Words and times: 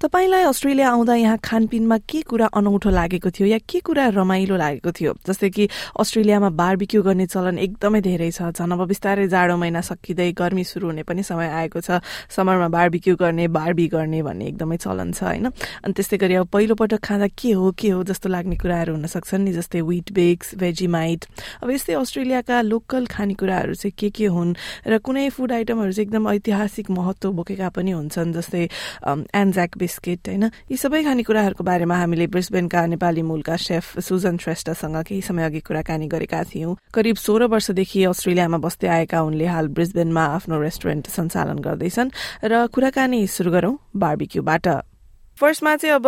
तपाईँलाई 0.00 0.42
अस्ट्रेलिया 0.48 0.90
आउँदा 0.90 1.14
यहाँ 1.14 1.38
खानपिनमा 1.44 1.96
के 2.08 2.20
कुरा 2.24 2.46
अनौठो 2.56 2.90
लागेको 2.90 3.30
थियो 3.36 3.48
या 3.48 3.58
के 3.68 3.80
कुरा 3.84 4.06
रमाइलो 4.16 4.56
लागेको 4.56 4.92
थियो? 4.96 5.12
जस्तै 5.28 5.48
कि 5.52 5.68
अस्ट्रेलियामा 6.00 6.48
बारबिक्यू 6.56 7.02
गर्ने 7.04 7.26
चलन 7.28 7.58
एकदमै 7.60 8.00
धेरै 8.00 8.30
छ। 8.32 8.48
झन् 8.48 8.72
अब 8.72 8.80
बिस्तारै 8.88 9.28
जाडो 9.28 9.56
महिना 9.60 9.80
सकिँदै 9.84 10.32
गर्मी 10.40 10.64
सुरु 10.64 10.86
हुने 10.88 11.02
पनि 11.04 11.22
समय 11.22 11.48
आएको 11.52 11.80
छ। 11.84 12.00
समरमा 12.32 12.68
बारबिक्यू 12.72 13.16
गर्ने 13.20 13.48
बारबी 13.52 13.86
गर्ने 13.92 14.22
भन्ने 14.24 14.46
एकदमै 14.48 14.76
चलन 14.80 15.12
छ 15.12 15.20
होइन? 15.20 15.52
अनि 15.84 15.92
त्यस्तै 15.92 16.16
गरी 16.16 16.34
अब 16.40 16.48
पहिलोपटक 16.48 17.00
खाँदा 17.04 17.28
के 17.36 17.52
हो 17.60 17.68
के 17.76 17.88
हो 17.92 18.00
जस्तो 18.08 18.28
लाग्ने 18.32 18.56
कुराहरू 18.56 18.96
हुन 18.96 19.04
सक्छन् 19.04 19.44
नि 19.44 19.52
जस्तै 19.52 19.80
विट 19.84 20.12
बेक्स 20.16 20.54
भेजिमाइट 20.64 21.20
अब 21.60 21.70
यस्तै 21.76 22.00
अस्ट्रेलियाका 22.00 22.56
लोकल 22.72 23.04
खानेकुराहरू 23.04 23.74
चाहिँ 23.76 23.92
के 24.00 24.08
के 24.16 24.32
हुन् 24.32 24.56
र 24.88 24.98
कुनै 25.04 25.28
फुड 25.28 25.52
आइटमहरू 25.60 25.92
चाहिँ 25.92 26.08
एकदम 26.08 26.32
ऐतिहासिक 26.32 26.90
महत्व 26.90 27.32
बोकेका 27.36 27.68
पनि 27.76 27.90
हुन्छन् 28.00 28.32
जस्तै 28.32 28.64
एन्जाक 29.44 29.76
बिस्किट 29.90 30.28
होइन? 30.28 30.44
यी 30.70 30.76
सबै 30.78 31.02
खानेकुराहरूको 31.02 31.64
बारेमा 31.66 31.96
हामीले 31.98 32.26
ब्रिस्बेनका 32.30 32.80
नेपाली 32.86 33.22
मूलका 33.26 33.56
सेफ 33.58 33.98
सुजन 33.98 34.36
श्रेष्ठसँग 34.38 34.96
केही 35.02 35.20
समय 35.20 35.44
अघि 35.44 35.60
कुराकानी 35.66 36.06
गरेका 36.06 36.42
थियौं। 36.46 36.74
करिब 36.94 37.16
सोह्र 37.16 37.50
वर्षदेखि 37.50 38.04
अस्ट्रेलियामा 38.06 38.58
बस्दै 38.62 38.88
आएका 38.88 39.22
उनले 39.22 39.46
हाल 39.46 39.66
ब्रिस्बेनमा 39.74 40.24
आफ्नो 40.38 40.60
रेस्टुरेन्ट 40.62 41.10
सञ्चालन 41.10 41.58
गर्दैछन् 41.58 42.14
र 42.46 42.66
कुराकानी 42.70 43.26
शुरू 43.26 43.50
गरौं 43.50 43.74
बार्बिक्यूबाट। 43.96 44.66
फर्स्टमा 45.40 45.76
चाहिँ 45.76 45.94
अब 45.94 46.06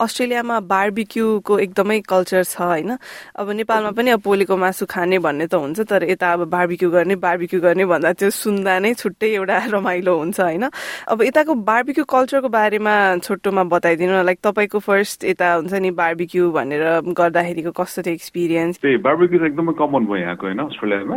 अस्ट्रेलियामा 0.00 0.60
बारबिक्यूको 0.60 1.58
एकदमै 1.58 2.00
कल्चर 2.00 2.44
छ 2.44 2.60
होइन? 2.60 2.96
अब 3.36 3.50
नेपालमा 3.50 3.90
पनि 3.90 4.10
अब 4.10 4.20
पोलेको 4.20 4.56
मासु 4.56 4.86
खाने 4.86 5.18
भन्ने 5.18 5.46
त 5.46 5.54
हुन्छ 5.54 5.80
तर 5.80 6.04
यता 6.10 6.32
अब 6.32 6.44
बारबिक्यू 6.48 6.90
गर्ने 6.90 7.16
बारबिक्यू 7.16 7.60
गर्ने 7.60 7.84
भन्दा 7.84 8.12
त्यो 8.12 8.30
सुन्दा 8.30 8.78
नै 8.78 8.94
छुट्टै 8.94 9.28
एउटा 9.34 9.58
रमाइलो 9.74 10.16
हुन्छ 10.18 10.40
होइन? 10.40 10.64
अब 11.08 11.22
यताको 11.22 11.54
बारबिक्यू 11.54 12.04
कल्चरको 12.04 12.48
बारेमा 12.48 12.94
छोटोमा 13.18 13.64
बताइदिनु 13.74 14.22
लाइक 14.22 14.38
तपाईँको 14.42 14.78
फर्स्ट 14.78 15.24
यता 15.24 15.52
हुन्छ 15.54 15.72
नि 15.74 15.90
बारबिक्यू 16.00 16.50
भनेर 16.52 16.84
गर्दाखेरिको 17.12 17.70
कस्तो 17.70 18.02
थियो 18.02 18.14
एक्सपिरियन्स 18.14 18.80
एकदमै 18.84 19.72
कमन 19.78 20.06
भयो 20.06 20.16
यहाँको 20.16 20.46
होइन 20.46 20.58
अस्ट्रेलियामा? 20.58 21.16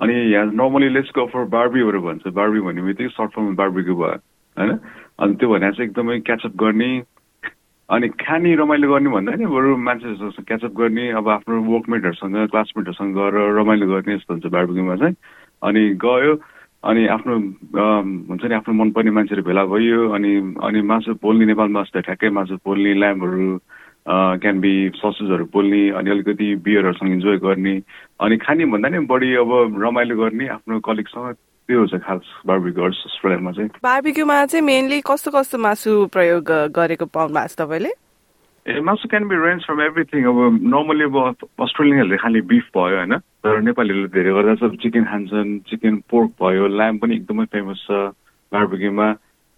अनि 0.00 0.14
यहाँ 0.32 0.46
नर्मली 0.46 0.88
लेट्स 0.88 1.10
गो 1.18 1.26
फर 1.26 1.44
बार्बीहरू 1.56 2.00
भन्छ 2.00 2.26
बार्बी 2.38 2.60
भन्ने 2.60 2.82
बित्तिकै 2.82 3.08
सर्ट 3.08 3.30
फर्ममा 3.34 3.54
बारबिक्यू 3.62 3.94
भयो 3.96 4.16
होइन? 4.56 4.78
अनि 5.18 5.34
त्यो 5.34 5.48
भनेर 5.48 5.72
चाहिँ 5.72 5.88
एकदमै 5.88 6.18
क्याचअप 6.20 6.56
गर्ने 6.56 6.90
अनि 7.88 8.08
खाने 8.20 8.54
रमाइलो 8.54 8.88
गर्ने 8.92 9.10
भन्दा 9.10 9.34
नि 9.36 9.46
बरु 9.46 9.76
मान्छेहरूसँग 9.78 10.44
क्याचअप 10.44 10.72
गर्ने 10.76 11.08
अब 11.16 11.28
आफ्नो 11.28 11.60
वर्कमेटहरूसँग 11.62 12.36
क्लासमेटहरूसँग 12.50 13.14
गएर 13.14 13.34
रमाइलो 13.58 13.86
गर्ने 13.86 14.14
यस्तो 14.14 14.34
हुन्छ 14.34 14.46
बारबिक्यूमा 14.46 14.96
चाहिँ। 14.96 15.16
अनि 15.62 15.82
गयो 16.04 16.34
अनि 16.84 17.06
आफ्नो 17.06 17.34
हुन्छ 18.28 18.44
नि 18.44 18.54
आफ्नो 18.54 18.74
मनपर्ने 18.74 19.10
मान्छेहरू 19.10 19.42
भेला 19.42 19.64
भयो 19.64 20.10
अनि 20.10 20.32
अनि 20.62 20.82
मासु 20.82 21.14
पोल्ने 21.22 21.44
नेपालमा 21.46 21.82
जस्तै 21.82 22.00
ठ्याक्कै 22.00 22.30
मासु 22.30 22.56
पोल्ने 22.64 22.92
ल्याम्पहरू 22.94 23.46
क्यान 24.42 24.60
बी 24.60 24.72
ससेसहरू 24.96 25.44
पोल्ने 25.54 25.82
अनि 25.90 26.10
अलिकति 26.10 26.54
बियरहरूसँग 26.60 27.10
इन्जोय 27.10 27.38
गर्ने 27.38 27.74
अनि 28.20 28.36
खाने 28.36 28.64
भन्दा 28.66 28.88
नि 28.88 28.98
बढी 29.06 29.34
अब 29.34 29.50
रमाइलो 29.82 30.16
गर्ने 30.16 30.46
आफ्नो 30.48 30.80
कलिगसँग 30.80 31.34
त्यो 31.66 31.86
छ 31.90 31.98
खास 32.06 32.24
बार्बिक्युर्स 32.46 32.98
अस्ट्रेलियामा 33.06 33.52
चाहिँ। 33.52 33.70
बार्बिक्यूमा 33.82 34.44
चाहिँ 34.46 34.64
मेनली 34.64 35.00
कस्तो 35.02 35.30
कस्तो 35.34 35.58
मासु 35.58 35.90
प्रयोग 36.14 36.50
गरेको 36.70 37.06
पाउनु 37.10 37.34
भएको 37.34 37.48
छ 37.50 37.58
तपाईँले? 37.60 37.90
ए 38.66 38.80
मासु 38.82 39.08
can 39.10 39.24
be 39.28 39.34
range 39.34 39.62
from 39.66 39.80
everything 39.82 40.24
अब 40.30 40.38
नर्मली 40.62 41.04
अब 41.10 41.16
अस्ट्रेलियनहरूले 41.66 42.16
खाने 42.22 42.40
बिफ 42.50 42.66
भयो 42.74 42.96
होइन? 42.96 43.14
तर 43.42 43.60
नेपालीहरूले 43.66 44.10
धेरै 44.14 44.32
गर्दा 44.34 44.54
चाहिँ 44.62 44.78
चिकन 44.82 45.04
खान्छन् 45.10 45.58
चिकन 45.70 45.94
पोर्क 46.10 46.30
भयो 46.42 46.66
ल्याम्प 46.78 47.02
पनि 47.02 47.14
एकदमै 47.18 47.44
फेमस 47.54 47.82
छ 47.86 48.14
बार्बिक्यूमा 48.52 49.08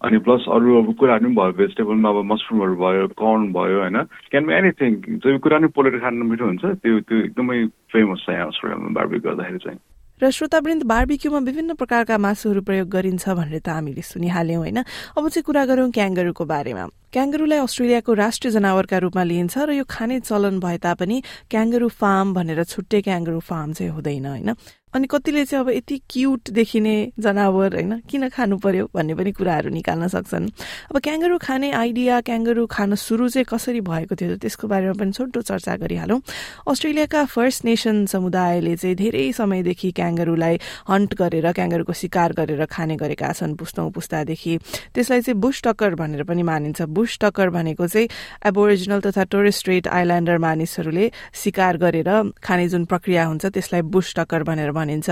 अनि 0.00 0.18
प्लस 0.24 0.44
अरू 0.54 0.76
अब 0.80 0.88
कुराहरू 0.96 1.24
पनि 1.24 1.34
भयो 1.36 1.52
भेजिटेबलमा 1.60 2.08
अब 2.08 2.24
मसरुमहरू 2.32 2.74
भयो 2.84 3.06
कर्न 3.20 3.52
भयो 3.52 3.78
होइन? 3.80 3.96
क्यान 4.30 4.44
बी 4.46 4.52
एनिथिङ 4.54 4.92
जो 5.24 5.38
कुरा 5.44 5.58
नै 5.58 5.68
पोलेर 5.76 5.98
खानु 6.04 6.24
मिठो 6.24 6.44
हुन्छ 6.44 6.64
त्यो 6.84 7.00
त्यो 7.08 7.16
एकदमै 7.28 7.58
फेमस 7.92 8.24
छ 8.24 8.36
यहाँ 8.36 8.48
अस्ट्रेलियामा 8.52 8.92
बार्बिक 8.96 9.22
गर्दाखेरि 9.28 9.58
चाहिँ। 9.64 9.80
र 10.22 10.30
श्रोतावृन्द 10.30 10.82
बार्बिक्यूमा 10.82 11.38
विभिन्न 11.38 11.74
प्रकारका 11.78 12.18
मासुहरू 12.18 12.60
प्रयोग 12.66 12.88
गरिन्छ 12.90 13.28
भनेर 13.28 13.62
त 13.62 13.68
हामीले 13.70 14.02
सुनिहाल्यौं 14.02 14.58
होइन? 14.58 14.78
अब 15.14 15.28
चाहिँ 15.30 15.46
कुरा 15.46 15.64
गरौं 15.70 15.90
क्याङ्गरूको 15.94 16.44
बारेमा। 16.44 16.97
क्याङ्गरूलाई 17.12 17.58
अस्ट्रेलियाको 17.58 18.12
राष्ट्रिय 18.14 18.52
जनावरका 18.52 18.98
रूपमा 18.98 19.22
लिइन्छ 19.24 19.58
र 19.58 19.70
यो 19.72 19.84
खाने 19.84 20.20
चलन 20.20 20.60
भए 20.60 20.78
तापनि 20.78 21.22
क्याङ्गरू 21.50 21.88
फार्म 21.88 22.34
भनेर 22.34 22.64
छुट्टै 22.64 23.00
क्याङ्गरू 23.02 23.40
फार्म 23.40 23.72
चाहिँ 23.72 23.92
हुँदैन 23.92 24.26
होइन? 24.26 24.54
अनि 24.88 25.06
कतिले 25.10 25.44
चाहिँ 25.44 25.64
अब 25.64 25.70
यति 25.70 25.96
क्युट 26.10 26.50
देखिने 26.50 27.12
जनावर 27.20 27.74
होइन? 27.76 28.08
किन 28.08 28.28
खानु 28.28 28.56
पर्यो 28.56 28.88
भन्ने 28.88 29.14
पनि 29.14 29.32
कुराहरू 29.32 29.68
निकाल्न 29.68 30.08
सक्छन्। 30.08 30.48
अब 30.88 30.96
क्याङ्गरू 30.96 31.36
खाने 31.38 31.70
आइडिया 31.76 32.20
क्याङ्गरू 32.20 32.64
खान 32.66 32.94
सुरु 32.96 33.28
चाहिँ 33.28 33.44
कसरी 33.44 33.80
भएको 33.84 34.14
थियो 34.16 34.36
त्यसको 34.40 34.64
बारेमा 34.64 34.92
पनि 34.96 35.12
छोटो 35.12 35.40
चर्चा 35.44 35.76
गरिहालौँ। 35.76 36.20
अस्ट्रेलियाका 36.68 37.24
फर्स्ट 37.24 37.64
नेसन 37.64 38.06
समुदायले 38.08 38.76
चाहिँ 38.76 38.96
धेरै 38.96 39.32
समयदेखि 39.36 39.90
क्याङ्गरूलाई 39.92 40.54
हन्ट 40.88 41.10
गरेर 41.20 41.52
क्याङ्गरूको 41.52 41.92
शिकार 41.92 42.32
गरेर 42.32 42.64
खाने 42.64 42.96
गरेका 42.96 43.32
छन् 43.32 43.60
पुस्तौँ 43.60 43.92
पुस्तादेखि। 43.92 44.56
त्यसलाई 44.96 45.20
चाहिँ 45.20 45.36
बुश 45.36 45.62
टक्कर 45.68 46.00
भनेर 46.00 46.24
पनि 46.24 46.42
मानिन्छ। 46.42 46.88
बुश 46.98 47.18
टक्कर 47.22 47.48
भनेको 47.54 47.86
चाहिँ 47.86 48.08
एबोरिजिनल 48.50 49.00
तथा 49.06 49.24
टोरिस्ट्रेट 49.30 49.88
आइल्यान्डर 49.88 50.38
मानिसहरूले 50.38 51.10
शिकार 51.34 51.76
गरेर 51.78 52.10
खाने 52.42 52.68
जुन 52.68 52.84
प्रक्रिया 52.90 53.24
हुन्छ 53.24 53.46
त्यसलाई 53.46 53.82
बुश 53.94 54.14
टक्कर 54.18 54.42
भनेर 54.42 54.70
भनिन्छ। 54.74 55.08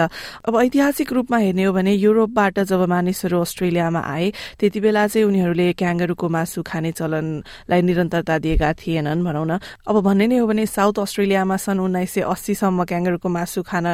अब 0.49 0.55
ऐतिहासिक 0.57 1.13
रूपमा 1.13 1.39
हेर्ने 1.39 1.65
हो 1.65 1.73
भने 1.73 1.93
युरोपबाट 1.95 2.59
जब 2.67 2.83
मानिसहरू 2.89 3.41
अस्ट्रेलियामा 3.41 4.01
आए 4.01 4.27
त्यति 4.59 4.81
बेला 4.81 5.07
चाहिँ 5.07 5.27
उनीहरूले 5.27 5.67
क्याङ्गरूको 5.79 6.27
मासु 6.29 6.63
खाने 6.63 6.91
चलनलाई 6.93 7.81
निरन्तरता 7.83 8.39
दिएका 8.39 8.73
थिएनन् 8.81 9.25
भनौँ 9.25 9.47
न। 9.47 9.59
अब 9.87 9.97
भन्ने 10.03 10.27
नै 10.27 10.37
हो 10.43 10.47
भने 10.47 10.67
साउथ 10.67 10.99
अस्ट्रेलियामा 10.99 11.57
सन् 11.57 11.81
उन्नाइस 11.81 12.11
सय 12.15 12.21
अस्सीसम्म 12.27 12.85
क्याङ्गरूको 12.85 13.29
मासु 13.29 13.63
खान 13.63 13.87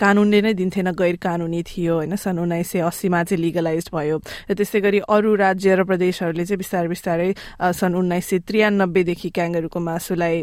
कानूनले 0.00 0.40
नै 0.42 0.52
दिन्थेन 0.54 0.88
गैर 0.96 1.16
कानुनी 1.18 1.62
थियो 1.62 1.94
होइन। 1.94 2.16
सन् 2.16 2.38
उन्नाइस 2.38 2.68
सय 2.72 2.80
अस्सीमा 2.88 3.22
चाहिँ 3.24 3.42
लिगलाइज 3.42 3.90
भयो। 3.92 4.16
र 4.48 4.54
त्यस्तै 4.54 4.80
गरी 4.80 4.98
अरू 5.04 5.30
राज्य 5.34 5.74
र 5.76 5.84
प्रदेशहरूले 5.84 6.44
चाहिँ 6.44 6.58
बिस्तारै 6.58 6.88
बिस्तारै 7.02 7.30
सन् 7.58 7.94
उन्नाइस 7.98 8.26
सय 8.30 8.38
त्रियानब्बेदेखि 8.46 9.28
क्याङ्गरूको 9.34 9.78
मासुलाई 9.82 10.36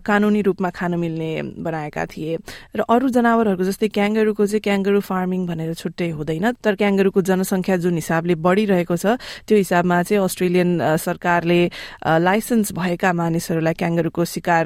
कानुनी 0.00 0.40
रूपमा 0.48 0.70
खान 0.72 0.94
मिल्ने 0.96 1.60
बनाएका 1.60 2.04
थिए। 2.08 2.32
र 2.72 2.80
अरू 2.88 3.08
जनावरहरूको 3.12 3.64
जस्तै 3.68 3.88
क्याङ्गरूको 3.92 4.42
चाहिँ 4.48 4.64
क्याङ्गरू 4.64 5.00
फार्मिङ 5.04 5.40
भनेर 5.46 5.74
छुट्टै 5.76 6.08
हुँदैन 6.16 6.46
तर 6.64 6.74
क्याङ्गरूको 6.80 7.20
जनसङ्ख्या 7.20 7.76
जुन 7.84 7.94
हिसाबले 8.00 8.34
बढिरहेको 8.40 8.96
छ 8.96 9.20
त्यो 9.44 9.56
हिसाबमा 9.60 9.96
चाहिँ 10.08 10.24
अस्ट्रेलियन 10.24 10.70
सरकारले 11.04 11.60
लाइसेन्स 12.00 12.72
भएका 12.72 13.12
मानिसहरूलाई 13.12 13.74
क्याङ्गरूको 13.76 14.24
शिकार 14.24 14.64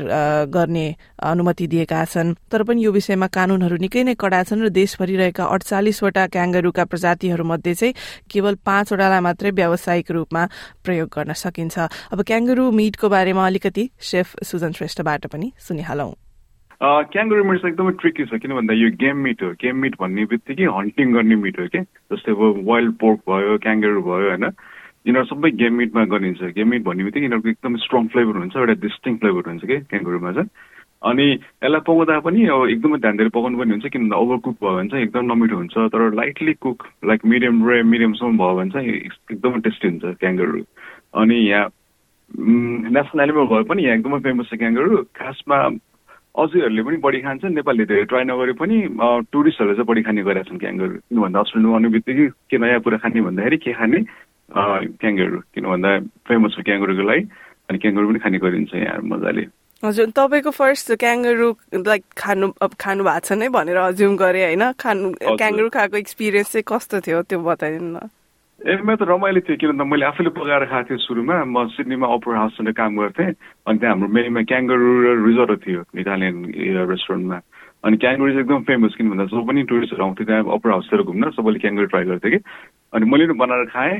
गर्ने 0.55 0.87
अनुमति 1.19 1.67
दिएका 1.67 2.05
छन्। 2.15 2.35
तर 2.47 2.63
पनि 2.63 2.79
यो 2.85 2.91
विषयमा 2.95 3.27
कानूनहरू 3.27 3.77
निकै 3.83 4.03
नै 4.07 4.15
कडा 4.15 4.43
छन् 4.47 4.63
र 4.65 4.69
देशभरि 4.71 5.15
रहेका 5.19 5.45
अडचालिसवटा 5.45 6.27
क्याङ्गरूका 6.31 6.85
प्रजातिहरू 6.85 7.45
मध्ये 7.45 7.75
चाहिँ 7.75 7.95
केवल 8.31 8.55
पाँचवटालाई 8.65 9.21
मात्रै 9.27 9.51
व्यावसायिक 9.51 10.11
रूपमा 10.11 10.43
प्रयोग 10.85 11.09
गर्न 11.17 11.33
सकिन्छ। 11.43 11.77
अब 12.13 12.23
क्याङ्गरू 12.23 12.71
मिटको 12.81 13.09
बारेमा 13.09 13.47
अलिकति 13.47 13.85
सेफ 14.11 14.27
सुजन 14.45 14.73
श्रेष्ठबाट 14.81 15.27
पनि 15.33 15.53
सुनिहालौं। 15.69 16.13
क्याङ्गुरू 16.81 17.45
मिट 17.45 17.61
चाहिँ 17.61 17.73
एकदमै 17.73 17.93
ट्रिकी 18.01 18.25
छ 18.25 18.41
किन 18.41 18.53
भन्दा 18.57 18.75
यो 18.75 18.89
गेम 18.97 19.17
मिट 19.25 19.43
हो। 19.43 19.49
गेम 19.61 19.77
मिट 19.85 19.95
भन्ने 20.01 20.25
बित्तिकै 20.33 20.65
हन्टिङ 20.77 21.13
गर्ने 21.13 21.37
मिट 21.37 21.59
हो 21.61 21.67
कि? 21.73 21.81
जस्तै 22.13 22.33
अब 22.33 22.65
वाइल्ड 22.65 22.95
पोर्क 23.01 23.19
भयो 23.29 23.59
क्याङ्गुरू 23.65 24.01
भयो 24.01 24.29
होइन? 24.33 24.45
यिनीहरू 25.07 25.29
सबै 25.29 25.51
गेम 25.61 25.75
मिटमा 25.77 26.05
गरिन्छ। 26.09 26.41
गेम 26.57 26.69
मिट 26.73 26.83
भन्ने 26.89 27.05
बित्तिकै 27.05 27.25
यिनीहरूको 27.25 27.49
एकदम 27.53 27.77
स्ट्रङ 27.85 28.07
फ्लेभर 28.13 28.37
हुन्छ 28.41 28.57
एउटा 28.57 28.75
डिस्टिङ 28.81 29.17
फ्लेभर 29.21 29.43
हुन्छ 29.51 29.65
कि 29.69 29.77
क्याङ्गुरूमा 29.93 30.33
चाहिँ। 30.41 30.49
अनि 31.01 31.27
यसलाई 31.33 31.81
पकाउँदा 31.85 32.17
पनि 32.25 32.41
अब 32.49 32.61
एकदमै 32.73 32.99
ध्यान 33.05 33.17
दिएर 33.17 33.29
पकाउनु 33.37 33.57
पनि 33.61 33.71
हुन्छ 33.77 33.87
किन 33.93 34.01
भन्दा 34.05 34.17
ओभर 34.25 34.39
कुक 34.45 34.57
भयो 34.61 34.77
भने 34.77 34.89
चाहिँ 34.89 35.05
एकदम 35.05 35.25
नमिठो 35.33 35.57
हुन्छ 35.57 35.77
तर 35.93 36.03
लाइटली 36.17 36.55
कुक 36.65 36.79
लाइक 37.09 37.21
मिडियम 37.25 37.57
रे 37.69 37.83
मिडियमसम्म 37.93 38.37
भयो 38.41 38.55
भने 38.57 38.71
चाहिँ 38.73 38.89
एकदमै 39.33 39.61
टेस्टी 39.65 39.87
हुन्छ 39.89 40.05
क्याङ्गुरू। 40.21 40.61
अनि 41.15 41.37
यहाँ 41.51 41.69
नेसनल 42.97 43.21
एनिमल 43.21 43.47
भए 43.53 43.63
पनि 43.71 43.85
यहाँ 43.85 43.97
एकदमै 43.97 44.19
फेमस 44.27 44.51
छ 44.51 44.59
क्याङ्गुरू 44.63 44.97
खासमा 45.19 45.59
अझैहरूले 46.35 46.83
पनि 46.87 46.97
बढी 47.05 47.21
खान्छन् 47.27 47.55
नेपालले 47.59 47.85
धेरै 47.91 48.05
ट्राई 48.11 48.25
नगरे 48.25 48.53
पनि 48.63 48.77
टुरिस्टहरूले 49.35 49.77
चाहिँ 49.77 49.89
बढी 49.91 50.03
खाने 50.07 50.23
गरेका 50.23 50.49
छन् 50.49 50.63
क्याङ्गहरू 50.63 50.95
किन 51.11 51.19
भन्दा 51.21 51.41
अस्ट्रेलिया 51.41 51.75
आउने 51.75 51.89
बित्तिकै 51.95 52.27
के 52.51 52.59
नयाँ 52.59 52.81
कुरा 52.87 52.99
खाने 53.03 53.21
भन्दाखेरि 53.27 53.59
के 53.65 53.73
खाने? 53.81 53.99
क्याङ्गहरू 54.51 55.39
किन 55.55 55.65
भन्दा 55.75 55.91
फेमस 56.27 56.55
छ 56.55 56.63
क्याङ्गरुको 56.67 57.03
लागि 57.11 57.23
अनि 57.71 57.79
क्याङ्गरू 57.83 58.07
पनि 58.11 58.19
खाने 58.23 58.39
गरिन्छ 58.45 58.75
यहाँ 58.75 59.03
मजाले। 59.11 59.45
हजुर 59.83 60.07
तपाईँको 60.15 60.51
फर्स्ट 60.55 60.89
क्याङ्गरू 61.03 61.49
लाइक 61.91 62.05
खानु 62.23 62.47
अब 62.63 62.73
खानु 62.79 63.03
भएको 63.11 63.27
छ 63.27 63.39
नै 63.43 63.49
भनेर 63.59 63.79
अज्युम 63.91 64.15
गरेँ 64.23 64.45
होइन। 64.47 64.65
खानु 64.79 65.13
क्याङ्गरू 65.19 65.69
खाएको 65.75 65.97
एक्सपिरियन्स 66.05 66.53
चाहिँ 66.53 66.67
कस्तो 66.71 67.01
थियो 67.07 67.23
त्यो 67.27 67.39
बताइदिनु 67.43 67.91
न। 67.99 67.99
ए 68.61 68.77
म 68.79 68.93
त 68.93 69.03
रमाइलो 69.03 69.41
थियो 69.41 69.57
किन 69.57 69.69
भन्दा 69.71 69.85
मैले 69.87 70.05
आफैले 70.07 70.31
पकाएर 70.31 70.65
खाएको 70.67 70.89
थिएँ 70.91 71.01
सुरुमा 71.01 71.37
म 71.47 71.57
सिडनीमा 71.71 72.07
अपर 72.11 72.35
हाउसबाट 72.37 72.77
काम 72.77 72.93
गर्थेँ 72.95 73.33
अनि 73.63 73.79
त्यहाँ 73.79 73.95
हाम्रो 73.95 74.09
मेनुमा 74.11 74.43
क्याङ्गरू 74.45 74.89
र 75.43 75.57
थियो 75.59 75.81
इटालियन 75.97 76.37
रेस्टुरेन्टमा 76.87 77.39
अनि 77.81 77.97
क्याङ्गुरी 77.97 78.33
चाहिँ 78.33 78.45
एकदम 78.45 78.63
फेमस 78.63 78.95
किन 78.95 79.09
भन्दा 79.09 79.25
जो 79.27 79.41
पनि 79.43 79.63
टुरिस्टहरू 79.65 80.05
आउँथ्यो 80.05 80.27
त्यहाँ 80.27 80.45
अपर 80.53 80.71
हाउसतिर 80.71 81.03
घुम्न 81.03 81.31
सबैले 81.33 81.59
क्याङ्गुरी 81.59 81.89
ट्राई 81.89 82.05
गर्थ्यो 82.05 82.31
कि 82.31 82.41
अनि 82.93 83.05
मैले 83.07 83.27
पनि 83.27 83.39
बनाएर 83.39 83.65
खाएँ 83.73 83.97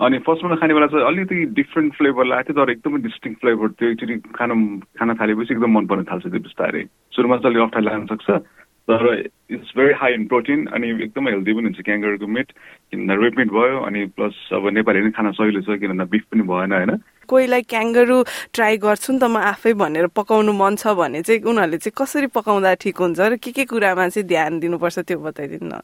अनि 0.00 0.18
फर्स्टमा 0.20 0.56
खाने 0.56 0.74
बेला 0.74 0.86
चाहिँ 0.88 1.06
अलिकति 1.06 1.38
डिफ्रेन्ट 1.54 1.94
फ्लेभर 1.94 2.24
लागेको 2.26 2.50
थियो 2.50 2.64
तर 2.64 2.70
एकदमै 2.72 2.98
डिस्टिङ 3.00 3.34
फ्लेभर 3.38 3.68
थियो 3.72 3.90
एकचोटि 3.90 4.16
खाना 4.34 4.54
खाना 4.98 5.14
थालेपछि 5.14 5.54
एकदम 5.54 5.70
मन 5.70 5.86
पर्न 5.86 6.02
थाल्छ 6.10 6.26
त्यो 6.26 6.42
बिस्तारै 6.42 6.82
सुरुमा 7.14 7.36
चाहिँ 7.36 7.54
अलिक 7.54 7.62
अप्ठ्यारो 7.62 7.86
लाग्न 7.86 8.06
सक्छ 8.10 8.42
तर 8.90 9.06
it's 9.50 9.72
very 9.76 9.94
high 10.00 10.14
in 10.14 10.26
protein 10.26 10.66
अनि 10.66 10.90
एकदमै 11.04 11.30
हेल्दी 11.30 11.52
पनि 11.52 11.70
हुन्छ 11.70 11.86
क्याङ्गरको 11.88 12.26
मिट 12.26 12.52
किन 12.52 13.00
भन्दा 13.00 13.14
रेड 13.22 13.38
मिट 13.38 13.50
भयो 13.56 13.80
अनि 13.86 14.04
प्लस 14.18 14.42
अब 14.58 14.68
नेपाली 14.78 15.00
पनि 15.00 15.10
खाना 15.18 15.30
सहिलो 15.40 15.60
छ 15.60 15.78
किन 15.80 15.90
भन्दा 15.94 16.04
बिफ 16.14 16.24
पनि 16.32 16.42
भएन 16.50 16.72
होइन 16.72 16.96
कोहीलाई 17.28 17.62
क्याङ्गरु 17.62 18.16
ट्राई 18.54 18.76
गर्छु 18.84 19.12
नि 19.12 19.18
त 19.18 19.24
म 19.24 19.36
आफै 19.52 19.72
भनेर 19.82 20.06
पकाउनु 20.20 20.52
मन 20.52 20.76
छ 20.82 20.94
भने 20.98 21.22
चाहिँ 21.22 21.42
उनीहरूले 21.42 21.78
चाहिँ 21.78 21.94
कसरी 22.02 22.26
पकाउँदा 22.34 22.74
ठिक 22.82 22.96
हुन्छ? 22.98 23.20
र 23.20 23.36
के 23.36 23.50
के 23.52 23.64
कुरामा 23.70 24.08
चाहिँ 24.08 24.26
ध्यान 24.26 24.58
दिनुपर्छ 24.60 24.98
त्यो 24.98 25.18
बताइदिनु 25.18 25.68
न। 25.70 25.80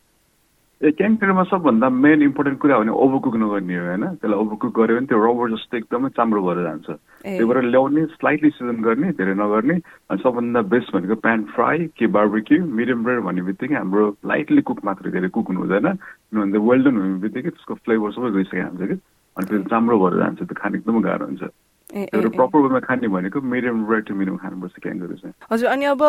ए 0.80 0.90
क्याङ्करमा 0.92 1.42
सबभन्दा 1.42 1.88
मेन 1.90 2.22
इम्पोर्टेन्ट 2.22 2.58
कुरा 2.60 2.78
भने 2.78 2.92
ओभरकुक 2.94 3.36
नगर्ने 3.36 3.76
हो 3.76 3.84
होइन 3.84 4.04
त्यसलाई 4.14 4.38
ओभरकुक 4.38 4.72
गऱ्यो 4.76 4.96
भने 4.96 5.06
त्यो 5.06 5.18
रबर 5.18 5.50
जस्तो 5.50 5.76
एकदमै 5.76 6.08
चाम्रो 6.12 6.42
भएर 6.42 6.60
जान्छ 6.62 6.86
त्यही 6.90 7.44
भएर 7.44 7.62
ल्याउने 7.64 8.04
स्लाइटली 8.12 8.50
सिजन 8.50 8.82
गर्ने 8.82 9.12
धेरै 9.14 9.34
नगर्ने 9.36 9.74
अनि 10.06 10.20
सबभन्दा 10.20 10.62
बेस्ट 10.68 10.92
भनेको 10.92 11.16
प्यान 11.22 11.44
फ्राई 11.50 11.86
कि 11.96 12.06
बार्बिक्यू 12.12 12.64
मिडियम 12.74 13.06
रेयर 13.06 13.20
भन्ने 13.22 13.42
बित्तिकै 13.48 13.74
हाम्रो 13.74 14.04
लाइटली 14.26 14.62
कुक 14.62 14.84
मात्रै 14.84 15.12
धेरै 15.12 15.28
कुक 15.32 15.48
हुनु 15.48 15.60
हुँदैन 15.60 15.88
किनभने 15.94 16.64
वेल्डन 16.66 16.96
हुने 16.98 17.20
बित्तिकै 17.24 17.50
त्यसको 17.50 17.80
फ्लेभर 17.80 18.12
सबै 18.12 18.30
गइसकेको 18.36 18.68
हुन्छ 18.68 18.90
कि 18.90 19.00
अनि 19.36 19.46
फेरि 19.46 19.64
चाम्रो 19.66 19.98
भएर 19.98 20.18
जान्छ 20.18 20.38
त्यो 20.42 20.60
खाने 20.60 20.78
एकदमै 20.78 21.02
गाह्रो 21.02 21.26
हुन्छ 21.26 21.50
प्रपर 21.86 22.58
वेमा 22.58 22.78
खाने 22.80 23.08
भनेको 23.08 23.40
मिडियम 23.40 23.86
रेड 23.86 24.04
टु 24.04 24.14
मिडियम 24.14 24.36
खानुपर्छ 24.36 24.78
क्याङ्गहरू 24.82 25.14
चाहिँ 25.16 25.34
हजुर 25.50 25.68
अनि 25.68 25.84
अब 25.86 26.02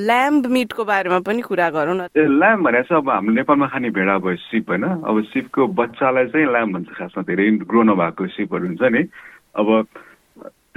ल्याम्ब 0.00 0.46
मिटको 0.48 0.84
बारेमा 0.84 1.18
पनि 1.20 1.42
कुरा 1.44 1.68
गरौँ 1.70 1.94
न 1.94 2.08
ए 2.12 2.26
ल्याम्ब 2.34 2.64
भनेर 2.64 2.82
चाहिँ 2.82 3.02
अब 3.02 3.10
हाम्रो 3.10 3.34
नेपालमा 3.34 3.66
खाने 3.68 3.90
भेडा 3.92 4.18
भयो 4.18 4.36
सिप 4.42 4.70
होइन 4.70 4.84
अब 4.84 5.22
सिपको 5.24 5.66
बच्चालाई 5.74 6.26
चाहिँ 6.28 6.46
ल्याम्ब 6.48 6.74
भन्छ 6.74 6.90
खासमा 6.98 7.22
धेरै 7.24 7.50
ग्रो 7.64 7.82
नभएको 7.84 8.26
सिपहरू 8.28 8.66
हुन्छ 8.66 8.82
नि 8.90 9.02
अब 9.54 9.68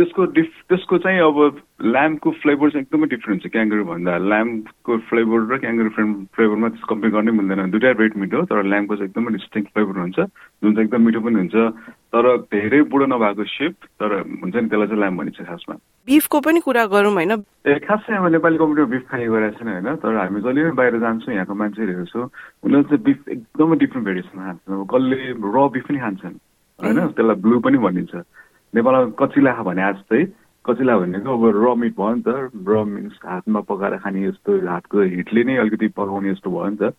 त्यसको 0.01 0.25
डिफ 0.33 0.49
त्यसको 0.69 0.97
चाहिँ 0.97 1.19
अब 1.21 1.37
ल्याम्पको 1.85 2.29
फ्लेभर 2.41 2.69
चाहिँ 2.73 2.85
एकदमै 2.85 3.07
डिफ्रेन्ट 3.13 3.43
छ। 3.43 3.53
क्याङ्गरू 3.53 3.83
भन्दा 3.85 4.17
ल्याम्पको 4.17 4.97
फ्लेभर 5.09 5.39
र 5.45 5.57
क्याङ्गरू 5.61 5.89
फ्लेभरमा 6.33 6.67
त्यस 6.73 6.89
कम्पेयर 6.89 7.13
गर्नै 7.13 7.31
मिल्दैन। 7.37 7.69
दुइटा 7.69 7.91
रेड 8.01 8.17
मिट 8.17 8.33
हो 8.33 8.41
तर 8.49 8.65
ल्याम्पको 8.65 8.95
चाहिँ 8.97 9.09
एकदमै 9.13 9.31
डिस्टिङ 9.37 9.63
फ्लेभर 9.69 9.95
हुन्छ। 10.01 10.19
जुन 10.19 10.73
चाहिँ 10.73 10.85
एकदम 10.89 11.01
मिठो 11.05 11.21
पनि 11.21 11.37
हुन्छ। 11.45 11.55
तर 12.11 12.25
धेरै 12.49 12.81
बुढो 12.91 13.05
नभएको 13.05 13.43
सेप 13.45 13.75
तर 14.01 14.09
हुन्छ 14.41 14.55
नि 14.57 14.67
त्यसलाई 14.67 14.87
चाहिँ 14.89 15.01
ल्याम्प 15.01 15.17
भनिन्छ 15.21 15.41
खासमा। 15.47 15.75
बिफको 16.09 16.37
पनि 16.41 16.59
कुरा 16.65 16.83
गरौँ 16.91 17.13
होइन? 17.13 17.31
ए 17.61 17.73
खास 17.85 17.99
चाहिँ 18.09 18.19
अब 18.19 18.27
नेपाली 18.33 18.57
कम्युनिटीमा 18.57 18.89
बिफ 18.91 19.03
खाने 19.05 19.25
गरेको 19.29 19.57
छैन 19.61 19.69
होइन। 19.69 19.89
तर 20.01 20.15
हामी 20.17 20.41
जहिले 20.41 20.61
पनि 20.65 20.77
बाहिर 20.81 20.97
जान्छौँ 20.97 21.33
यहाँको 21.35 21.53
मान्छेहरू 21.61 21.93
हेर्छौँ 22.01 22.25
उनीहरूले 22.65 22.89
चाहिँ 22.89 23.03
बिफ 23.05 23.19
एकदमै 23.37 23.75
डिफ्रेन्ट 23.85 24.05
भेरिएसन 24.07 24.37
खान्छन्। 24.41 24.73
अब 24.75 24.83
कसले 24.89 25.15
र 25.29 25.57
बिफ 25.71 25.85
पनि 25.87 25.99
खान्छन् 26.01 26.35
होइन? 26.79 26.99
त्यसलाई 27.15 27.37
ब्लू 27.45 27.59
पनि 27.61 27.77
भनिन्छ। 27.77 28.13
नेपालमा 28.73 29.11
कचिला 29.19 29.51
भने 29.63 29.81
आज 29.83 29.95
चाहिँ 30.07 30.25
कचिला 30.65 30.97
भनेको 30.97 31.27
अब 31.27 31.43
र 31.55 31.75
मिट 31.75 31.93
भयो 31.95 32.13
नि 32.15 32.21
त। 32.23 32.29
र 32.55 32.83
मिन्स 32.87 33.19
हातमा 33.19 33.59
पकाएर 33.67 33.97
खाने 33.99 34.31
जस्तो 34.31 34.51
हातको 34.63 34.97
हिटले 35.19 35.43
नै 35.43 35.55
अलिकति 35.57 35.87
पकाउने 35.91 36.31
जस्तो 36.31 36.49
भयो 36.49 36.69
नि 36.69 36.77
त। 36.79 36.95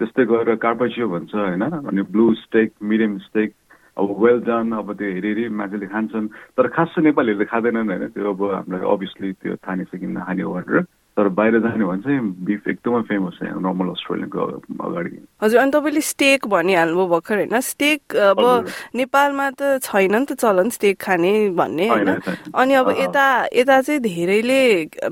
त्यस्तै 0.00 0.24
गरेर 0.26 0.56
कार्पाचियो 0.58 1.06
भन्छ 1.08 1.34
होइन। 1.34 1.62
अनि 1.62 2.02
ब्लु 2.10 2.26
स्टेक 2.34 2.68
मिडियम 2.82 3.18
स्टेक 3.30 3.50
अब 3.94 4.08
वेल 4.18 4.38
डन 4.42 4.72
अब 4.74 4.88
त्यो 4.98 5.06
हेरी 5.06 5.28
हेरी 5.28 5.44
मान्छेले 5.54 5.86
खान्छन्। 5.86 6.26
तर 6.58 6.66
खास 6.74 6.88
चाहिँ 6.98 7.06
नेपालीहरूले 7.06 7.46
खाँदैनन् 7.46 7.90
होइन। 7.94 8.04
त्यो 8.10 8.30
अब 8.34 8.42
हामीलाई 8.50 8.82
अभियसली 8.82 9.32
त्यो 9.38 9.54
थाहा 9.62 9.74
नै 9.78 9.84
छ 9.86 9.94
किन 9.94 10.18
खाने 10.18 10.42
भनेर। 10.42 10.82
तर 11.16 11.28
बाहिर 11.30 11.58
जाने 11.62 11.84
भने 11.86 12.02
चाहिँ 12.02 12.20
बिफ 12.42 12.68
एकदमै 12.68 13.00
फेमस 13.06 13.38
छ 13.38 13.46
नर्मल 13.62 13.88
अस्ट्रेलियाको 13.94 14.40
अगाडि। 14.82 15.10
हजुर 15.42 15.58
अनि 15.60 15.70
तपाईँले 15.70 16.00
स्टेक 16.02 16.46
भनिहाल्नुभयो 16.50 17.06
भर्खर 17.06 17.36
होइन? 17.38 17.60
स्टेक 17.62 18.16
अब 18.34 18.40
नेपालमा 18.98 19.46
त 19.54 19.78
छैन 19.86 20.14
नि 20.14 20.26
त 20.26 20.34
चलन 20.34 20.68
स्टेक 20.74 20.98
खाने 20.98 21.54
भन्ने 21.54 21.86
होइन? 21.88 22.10
अनि 22.50 22.74
अब 22.74 22.90
यता 22.98 23.26
यता 23.54 23.80
चाहिँ 23.80 24.00
धेरैले 24.02 24.60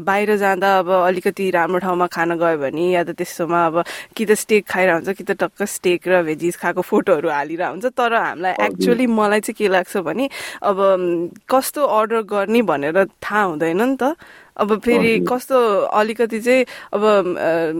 बाहिर 0.03 0.37
जाँदा 0.43 0.71
अब 0.79 0.91
अलिकति 0.91 1.51
राम्रो 1.55 1.79
ठाउँमा 1.87 2.07
खान 2.11 2.35
गयो 2.35 2.59
भने 2.59 2.91
या 2.99 3.03
त 3.07 3.15
त्यस्तोमा 3.15 3.61
अब 3.67 3.85
कि 4.19 4.27
त 4.27 4.35
स्टेक 4.43 4.67
खाइरह 4.67 4.95
हुन्छ 5.07 5.15
कि 5.15 5.25
त 5.25 5.39
टक्क 5.39 5.63
स्टेक 5.71 6.09
र 6.11 6.23
भेजिस 6.27 6.57
खाएको 6.59 6.83
फोटोहरू 6.83 7.31
हालिरह 7.31 7.69
हुन्छ 7.79 7.95
तर 7.95 8.15
हामीलाई 8.19 8.55
एक्चुअली 8.67 9.07
मलाई 9.07 9.41
चाहिँ 9.47 9.55
के 9.55 9.69
लाग्छ 9.71 9.97
भने 10.03 10.27
अब 10.67 10.79
कस्तो 11.47 11.81
अर्डर 11.87 12.23
गर्ने 12.27 12.63
भनेर 12.67 13.05
थाहा 13.23 13.43
हुँदैन 13.55 13.83
नि 13.83 13.97
त। 14.03 14.19
अब 14.57 14.79
फेरि 14.85 15.13
कस्तो 15.29 15.59
अलिकति 15.97 16.41
चाहिँ 16.41 16.65
अब 16.93 17.03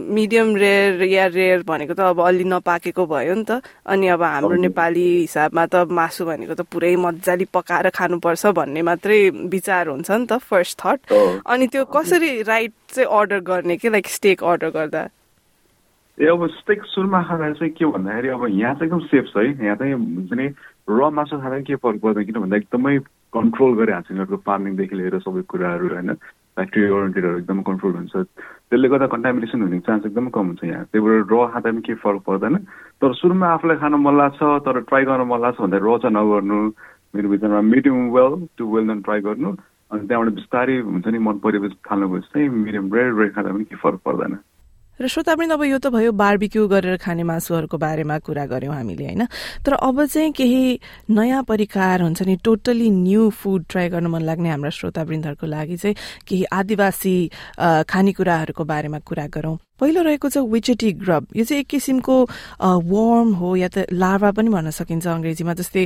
मिडियम 0.09 0.55
रेयर 0.55 1.03
या 1.03 1.25
रेयर 1.29 1.63
भनेको 1.63 1.93
त 1.93 1.99
अब 1.99 2.21
अलि 2.21 2.43
नपाकेको 2.43 3.05
भयो 3.05 3.33
नि 3.35 3.45
त। 3.45 3.61
अनि 3.85 4.07
अब 4.07 4.23
हाम्रो 4.23 4.55
नेपाली 4.57 5.05
हिसाबमा 5.21 5.65
त 5.65 5.85
मासु 5.91 6.25
भनेको 6.25 6.53
त 6.53 6.61
पुरै 6.65 6.95
मजाले 6.97 7.45
पकाएर 7.53 7.89
खानुपर्छ 7.93 8.45
भन्ने 8.57 8.81
मात्रै 8.81 9.19
विचार 9.53 9.87
हुन्छ 9.87 10.11
नि 10.11 10.25
त 10.25 10.41
फर्स्ट 10.41 10.79
थट 10.81 10.99
अनि 11.45 11.67
त्यो 11.69 11.85
कसरी 11.93 12.41
राइट 12.41 12.73
चाहिँ 12.89 13.09
अर्डर 13.09 13.39
गर्ने 13.45 13.77
कि 13.77 13.89
लाइक 13.89 14.07
स्टेक 14.09 14.43
अर्डर 14.43 14.69
गर्दा? 14.73 15.03
ए 16.17 16.25
अब 16.29 16.45
स्टेक 16.57 16.83
सुरुमा 16.93 17.21
खाँदा 17.25 17.51
चाहिँ 17.57 17.73
के 17.73 17.85
भन्दाखेरि 17.85 18.29
अब 18.29 18.45
यहाँ 18.49 18.73
चाहिँ 18.73 18.89
एकदम 18.89 19.05
सेफ 19.09 19.25
छ 19.33 19.37
है। 19.37 19.65
यहाँ 19.65 19.75
चाहिँ 19.77 19.93
हुन्छ 19.93 20.33
नि 20.33 20.47
र 20.89 21.09
मासु 21.09 21.37
खाँदा 21.37 21.59
के 21.65 21.75
फरक 21.75 22.01
पर्दैन 22.01 22.25
किन 22.25 22.37
भन्दा 22.41 22.57
एकदमै 22.57 22.97
कन्ट्रोल 23.33 23.71
गरिरहेको 23.77 24.05
छ 24.05 24.11
यिनीहरूको 24.11 24.37
फार्मिङदेखि 24.45 24.95
लिएर 24.95 25.17
सबै 25.25 25.41
कुराहरू 25.49 25.87
होइन? 25.89 26.13
फ्याक्ट्री 26.53 26.89
ओरिएन्टेडहरू 26.89 27.37
एकदम 27.37 27.61
कन्ट्रोल 27.61 27.93
हुन्छ। 27.93 28.13
त्यसले 28.69 28.87
गर्दा 28.89 29.07
कन्टामिनेसन 29.09 29.61
हुने 29.61 29.79
चान्स 29.89 30.05
एकदमै 30.05 30.29
कम 30.29 30.45
हुन्छ 30.53 30.63
यहाँ। 30.63 30.85
त्यही 30.85 31.05
भएर 31.05 31.25
र 31.25 31.33
खाँदा 31.53 31.69
पनि 31.71 31.81
केही 31.81 31.97
फरक 31.97 32.21
पर्दैन। 32.29 32.55
तर 33.01 33.13
सुरुमा 33.13 33.47
आफूलाई 33.57 33.77
खान 33.81 33.93
मन 33.97 34.15
लाग्छ 34.17 34.41
तर 34.65 34.79
ट्राई 34.89 35.03
गर्न 35.09 35.25
मन 35.25 35.39
लाग्छ 35.41 35.57
भन्दा 35.61 35.77
र 35.81 35.97
चाहिँ 35.97 36.13
नगर्नु। 36.13 36.59
मेरो 37.13 37.29
विचारमा 37.29 37.61
medium 37.61 37.97
well 38.13 38.33
to 38.57 38.63
well 38.69 38.87
then 38.87 39.01
try 39.01 39.19
गर्नु। 39.21 39.49
अनि 39.91 40.07
त्यहाँबाट 40.07 40.33
बिस्तारै 40.33 40.77
हुन्छ 40.81 41.07
नि 41.07 41.19
मन 41.19 41.37
परेपछि 41.41 41.77
थाल्नु 41.85 42.19
चाहिँ 42.33 42.49
मिडियम 42.49 42.85
रेड 42.93 43.17
रेड 43.17 43.33
खाँदा 43.33 43.49
पनि 43.53 43.65
केही 43.65 43.81
फरक 43.81 43.99
पर्दैन। 44.05 44.33
र 45.01 45.07
अब 45.51 45.63
यो 45.63 45.77
त 45.77 45.87
भयो 45.89 46.11
बार्बिक्यू 46.13 46.67
गरेर 46.67 46.97
खाने 47.01 47.23
मासुहरूको 47.23 47.77
बारेमा 47.77 48.17
कुरा 48.19 48.45
गर्यौँ 48.45 48.75
हामीले 48.75 49.03
होइन? 49.03 49.25
तर 49.65 49.73
अब 49.73 50.05
चाहिँ 50.05 50.31
केही 50.31 50.79
नयाँ 51.09 51.43
परिकार 51.43 52.01
हुन्छ 52.01 52.21
नि 52.21 52.35
टोटली 52.43 52.89
न्यू 52.89 53.29
फुड 53.29 53.65
ट्राई 53.69 53.89
गर्न 53.89 54.07
मन 54.07 54.21
लाग्ने 54.21 54.49
हाम्रा 54.49 54.69
श्रोतावृन्दहरूको 54.69 55.47
लागि 55.47 55.77
चाहिँ 55.77 55.95
केही 56.27 56.43
आदिवासी 56.53 57.15
खानेकुराहरूको 57.89 58.63
बारेमा 58.63 58.99
कुरा 59.01 59.27
गरौँ। 59.33 59.57
पहिलो 59.81 60.01
रहेको 60.01 60.29
छ 60.29 60.37
विचेटी 60.53 60.91
ग्रब 61.01 61.27
यो 61.35 61.43
चाहिँ 61.43 61.61
एक 61.61 61.67
किसिमको 61.67 62.15
वर्म 62.61 63.33
हो 63.35 63.55
या 63.55 63.67
त 63.73 63.89
लार्भा 63.89 64.31
पनि 64.37 64.49
भन्न 64.49 64.69
सकिन्छ 64.69 65.07
अङ्ग्रेजीमा 65.07 65.53
जस्तै 65.59 65.85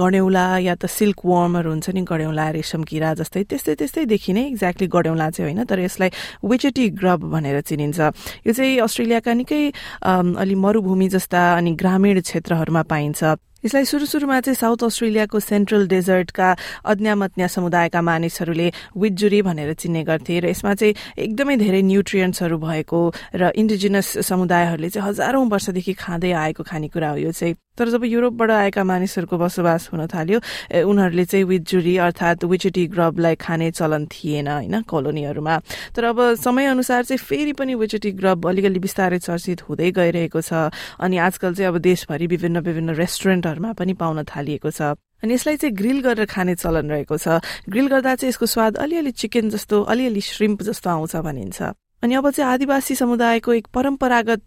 गड्यौला 0.00 0.46
या 0.60 0.74
त 0.76 0.86
सिल्क 0.86 1.24
वर्महरू 1.24 1.70
हुन्छ 1.70 1.90
नि 1.96 2.02
गड्यौला 2.04 2.44
रेशम 2.60 2.82
किरा 2.84 3.14
जस्तै। 3.16 3.42
त्यस्तै 3.48 3.74
त्यस्तैदेखि 3.80 4.32
नै 4.36 4.44
एक्ज्याक्टली 4.52 4.86
गड्यौला 4.92 5.30
चाहिँ 5.32 5.48
होइन 5.48 5.64
तर 5.64 5.78
यसलाई 5.80 6.10
विचेटी 6.44 6.84
ग्रब 7.00 7.20
भनेर 7.32 7.60
चिनिन्छ। 7.64 7.98
यो 8.46 8.52
चाहिँ 8.52 8.78
अस्ट्रेलियाका 8.84 9.32
निकै 9.32 9.62
अलि 10.04 10.54
मरुभूमि 10.54 11.08
जस्ता 11.08 11.40
अनि 11.56 11.72
ग्रामीण 11.80 12.20
क्षेत्रहरूमा 12.20 12.82
पाइन्छ। 12.84 13.20
यसलाई 13.66 13.84
सुरु 13.84 14.06
सुरुमा 14.06 14.40
चाहिँ 14.40 14.54
साउथ 14.54 14.80
अस्ट्रेलियाको 14.86 15.40
सेन्ट्रल 15.42 15.86
डेजर्टका 15.88 16.48
अज्ञामत्न्या 16.86 17.46
समुदायका 17.50 18.00
मानिसहरूले 18.02 18.68
विजुरी 18.96 19.42
भनेर 19.42 19.72
चिन्ने 19.74 20.02
गर्थे 20.06 20.38
र 20.40 20.54
यसमा 20.54 20.74
चाहिँ 20.78 20.94
एकदमै 21.18 21.56
धेरै 21.58 21.82
न्युट्रियन्ट्सहरू 21.82 22.58
भएको 22.62 23.00
र 23.34 23.50
इन्डिजिनस 23.56 24.08
समुदायहरूले 24.22 24.88
चाहिँ 24.88 25.08
हजारौं 25.08 25.44
वर्षदेखि 25.50 25.92
खाँदै 25.98 26.32
आएको 26.46 26.62
खानेकुरा 26.62 27.10
हो 27.10 27.16
यो 27.26 27.32
चाहिँ। 27.34 27.65
तर 27.78 27.88
जब 27.88 28.04
युरोपबाट 28.04 28.50
आएका 28.50 28.84
मानिसहरूको 28.84 29.36
बसोबास 29.38 29.88
हुन 29.92 30.06
थाल्यो 30.06 30.38
उनीहरूले 30.82 31.24
चाहिँ 31.24 31.44
विजुरी 31.44 31.96
अर्थात् 31.96 32.44
विचेटी 32.44 32.86
ग्रबलाई 32.88 33.34
खाने 33.36 33.70
चलन 33.70 34.06
थिएन 34.06 34.48
होइन 34.48 34.82
कोलोनीहरूमा। 34.82 35.56
तर 35.94 36.04
अब 36.04 36.18
समयअनुसार 36.34 37.04
चाहिँ 37.04 37.18
फेरि 37.18 37.52
पनि 37.52 37.74
विचेटी 37.74 38.10
ग्रब 38.16 38.46
अलिकति 38.48 38.80
बिस्तारै 38.80 39.18
चर्चित 39.18 39.68
हुँदै 39.68 39.90
गइरहेको 39.92 40.40
छ 40.40 40.70
अनि 41.00 41.16
आजकल 41.18 41.54
चाहिँ 41.54 41.68
अब 41.68 41.78
देशभरि 41.82 42.26
विभिन्न 42.26 42.60
विभिन्न 42.60 42.94
रेस्टुरेन्टहरूमा 42.96 43.72
पनि 43.72 43.92
पाउन 43.94 44.24
थालिएको 44.24 44.70
छ। 44.70 44.96
अनि 45.24 45.34
यसलाई 45.34 45.56
चाहिँ 45.56 45.74
ग्रिल 45.76 46.00
गरेर 46.00 46.26
खाने 46.28 46.54
चलन 46.54 46.90
रहेको 46.90 47.16
छ। 47.16 47.40
ग्रिल 47.68 47.86
गर्दा 47.88 48.14
चाहिँ 48.14 48.28
यसको 48.28 48.46
स्वाद 48.46 48.76
अलिअलि 48.76 49.10
चिकन 49.10 49.48
जस्तो 49.50 49.82
अलिअलि 49.82 50.20
श्रिम्प 50.20 50.62
जस्तो 50.62 50.90
आउँछ 50.90 51.16
भनिन्छ। 51.16 51.62
अनि 52.06 52.14
अब 52.14 52.30
चाहिँ 52.30 52.52
आदिवासी 52.52 52.94
समुदायको 52.94 53.52
एक 53.52 53.66
परम्परागत 53.74 54.42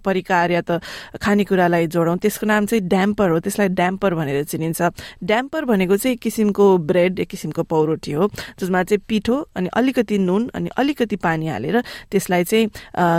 परिकार 0.00 0.50
या 0.50 0.60
त 0.64 0.80
खानेकुरालाई 1.20 1.86
जोडौँ। 1.92 2.16
त्यसको 2.16 2.46
नाम 2.48 2.66
चाहिँ 2.72 2.88
ड्याम्पर 2.88 3.28
हो। 3.30 3.38
त्यसलाई 3.44 3.68
ड्याम्पर 3.68 4.14
भनेर 4.16 4.44
चिनिन्छ। 4.48 4.80
ड्याम्पर 5.20 5.64
भनेको 5.68 5.96
चाहिँ 5.96 6.14
एक 6.16 6.20
किसिमको 6.24 6.64
ब्रेड 6.88 7.20
एक 7.20 7.28
किसिमको 7.28 7.62
पौरोटी 7.68 8.12
हो 8.16 8.28
जसमा 8.56 8.82
चाहिँ 8.88 9.04
पिठो 9.04 9.36
अनि 9.56 9.68
अलिकति 9.76 10.18
नुन 10.18 10.48
अनि 10.56 10.70
अलिकति 10.72 11.16
पानी 11.20 11.48
हालेर 11.52 11.76
त्यसलाई 12.08 12.44
चाहिँ 12.48 12.66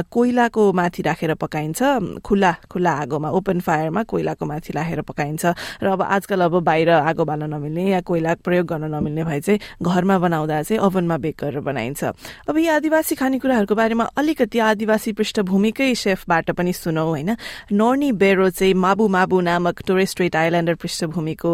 कोइलाको 0.10 0.62
माथि 0.74 1.02
राखेर 1.06 1.34
पकाइन्छ। 1.38 1.80
खुल्ला 2.26 2.52
खुल्ला 2.66 2.92
आगोमा 3.06 3.30
ओपन 3.30 3.60
फायरमा 3.62 4.04
कोइलाको 4.10 4.46
माथि 4.46 4.74
राखेर 4.74 5.02
पकाइन्छ। 5.06 5.46
र 5.84 5.88
अब 5.94 6.02
आजकल 6.02 6.42
अब 6.50 6.66
बाहिर 6.66 6.90
आगो 6.90 7.24
बाल्न 7.30 7.54
नमिल्ने 7.54 7.86
या 7.94 8.02
कोइला 8.02 8.34
प्रयोग 8.42 8.66
गर्न 8.66 8.90
नमिल्ने 8.90 9.24
भए 9.24 9.40
चाहिँ 9.40 9.60
घरमा 9.86 10.18
बनाउँदा 10.18 10.62
चाहिँ 10.66 10.82
ओभनमा 10.82 11.18
बेक 11.22 11.38
गरेर 11.38 11.62
बनाइन्छ। 11.62 12.04
अब 12.50 12.58
यी 12.58 12.68
आदिवासी 12.82 13.16
खानेकुराहरूको 13.16 13.76
बारेमा 13.84 14.04
अलिकति 14.16 14.60
आदिवासी 14.63 15.12
पृष्ठभूमिकै 15.12 15.94
सेफबाट 15.94 16.52
पनि 16.56 16.74
सुनौ 16.74 17.04
होइन? 17.04 17.36
नर्नी 17.72 18.12
बेरो 18.16 18.50
चाहिँ 18.50 18.74
माबु 18.74 19.08
माबु 19.12 19.40
नामक 19.44 19.84
टोरेस्ट्रेट 19.88 20.36
आइल्यान्डर 20.36 20.75
पृष्ठभूमिको 20.80 21.52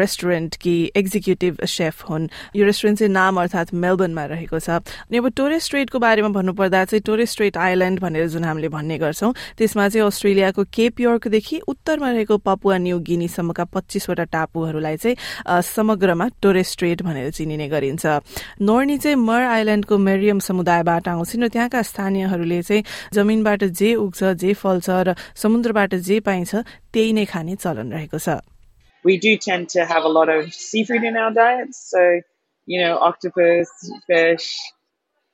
रेस्टुरेन्ट 0.00 0.56
कि 0.56 0.74
एक्जिक्युटिभ 0.96 1.64
सेफ 1.68 2.08
हुन्। 2.08 2.28
यो 2.56 2.64
रेस्टुरेन्ट 2.64 2.98
चाहिँ 2.98 3.12
नाम 3.12 3.40
अर्थात् 3.40 3.74
मेलबर्नमा 3.74 4.24
रहेको 4.32 4.58
छ। 4.58 4.80
अनि 5.12 5.18
अब 5.18 5.28
टोरेस्ट्रेटको 5.36 5.98
बारेमा 5.98 6.28
भन्नुपर्दा 6.32 6.84
चाहिँ 6.84 7.02
टोरेस्ट्रेट 7.04 7.56
आइल्यान्ड 7.56 8.00
भनेर 8.00 8.26
जुन 8.32 8.44
हामीले 8.44 8.68
भन्ने 8.72 8.96
गर्छौं 8.98 9.32
त्यसमा 9.58 9.88
चाहिँ 9.88 10.06
अस्ट्रेलियाको 10.06 10.62
केप 10.72 11.00
योर्कदेखि 11.00 11.56
उत्तरमा 11.68 12.10
रहेको 12.10 12.36
पपुवा 12.38 12.76
न्यू 12.78 12.98
गिनीसम्मका 13.04 13.64
पच्चीसवटा 13.76 14.24
टापुहरूलाई 14.32 14.96
चाहिँ 14.96 15.16
समग्रमा 15.60 16.26
टोरेस्ट्रेट 16.40 17.02
भनेर 17.02 17.30
चिनिने 17.30 17.68
गरिन्छ। 17.68 18.04
नोर्नी 18.62 18.96
चाहिँ 18.98 19.16
मर 19.20 19.42
आइल्याण्डको 19.42 19.98
मेरियम 19.98 20.38
समुदायबाट 20.38 21.08
आउँछन् 21.08 21.31
र 21.31 21.47
त्यहाँका 21.47 21.81
स्थानीयहरूले 21.81 22.61
चाहिँ 22.61 22.83
जमिनबाट 23.13 23.63
जे 23.63 23.95
उग्छ 23.95 24.23
जे 24.23 24.53
फल्छ 24.53 24.89
र 24.89 25.15
समुद्रबाट 25.35 25.95
जे 25.95 26.19
पाइन्छ 26.19 26.55
त्यही 26.93 27.13
नै 27.13 27.25
खाने 27.25 27.55
चलन 27.55 27.91
रहेको 27.93 28.19
छ 28.19 28.39
We 29.05 29.17
do 29.17 29.37
tend 29.37 29.69
to 29.69 29.85
have 29.85 30.03
a 30.03 30.09
lot 30.09 30.27
of 30.27 30.53
seafood 30.53 31.03
in 31.03 31.15
our 31.15 31.31
diets, 31.31 31.77
so 31.89 32.19
you 32.65 32.81
know, 32.81 32.97
octopus, 32.97 33.69
fish, 34.07 34.47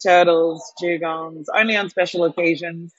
turtles, 0.03 0.61
dugongs, 0.81 1.45
only 1.55 1.75
on 1.75 1.89
special 1.89 2.25
occasions. 2.25 2.93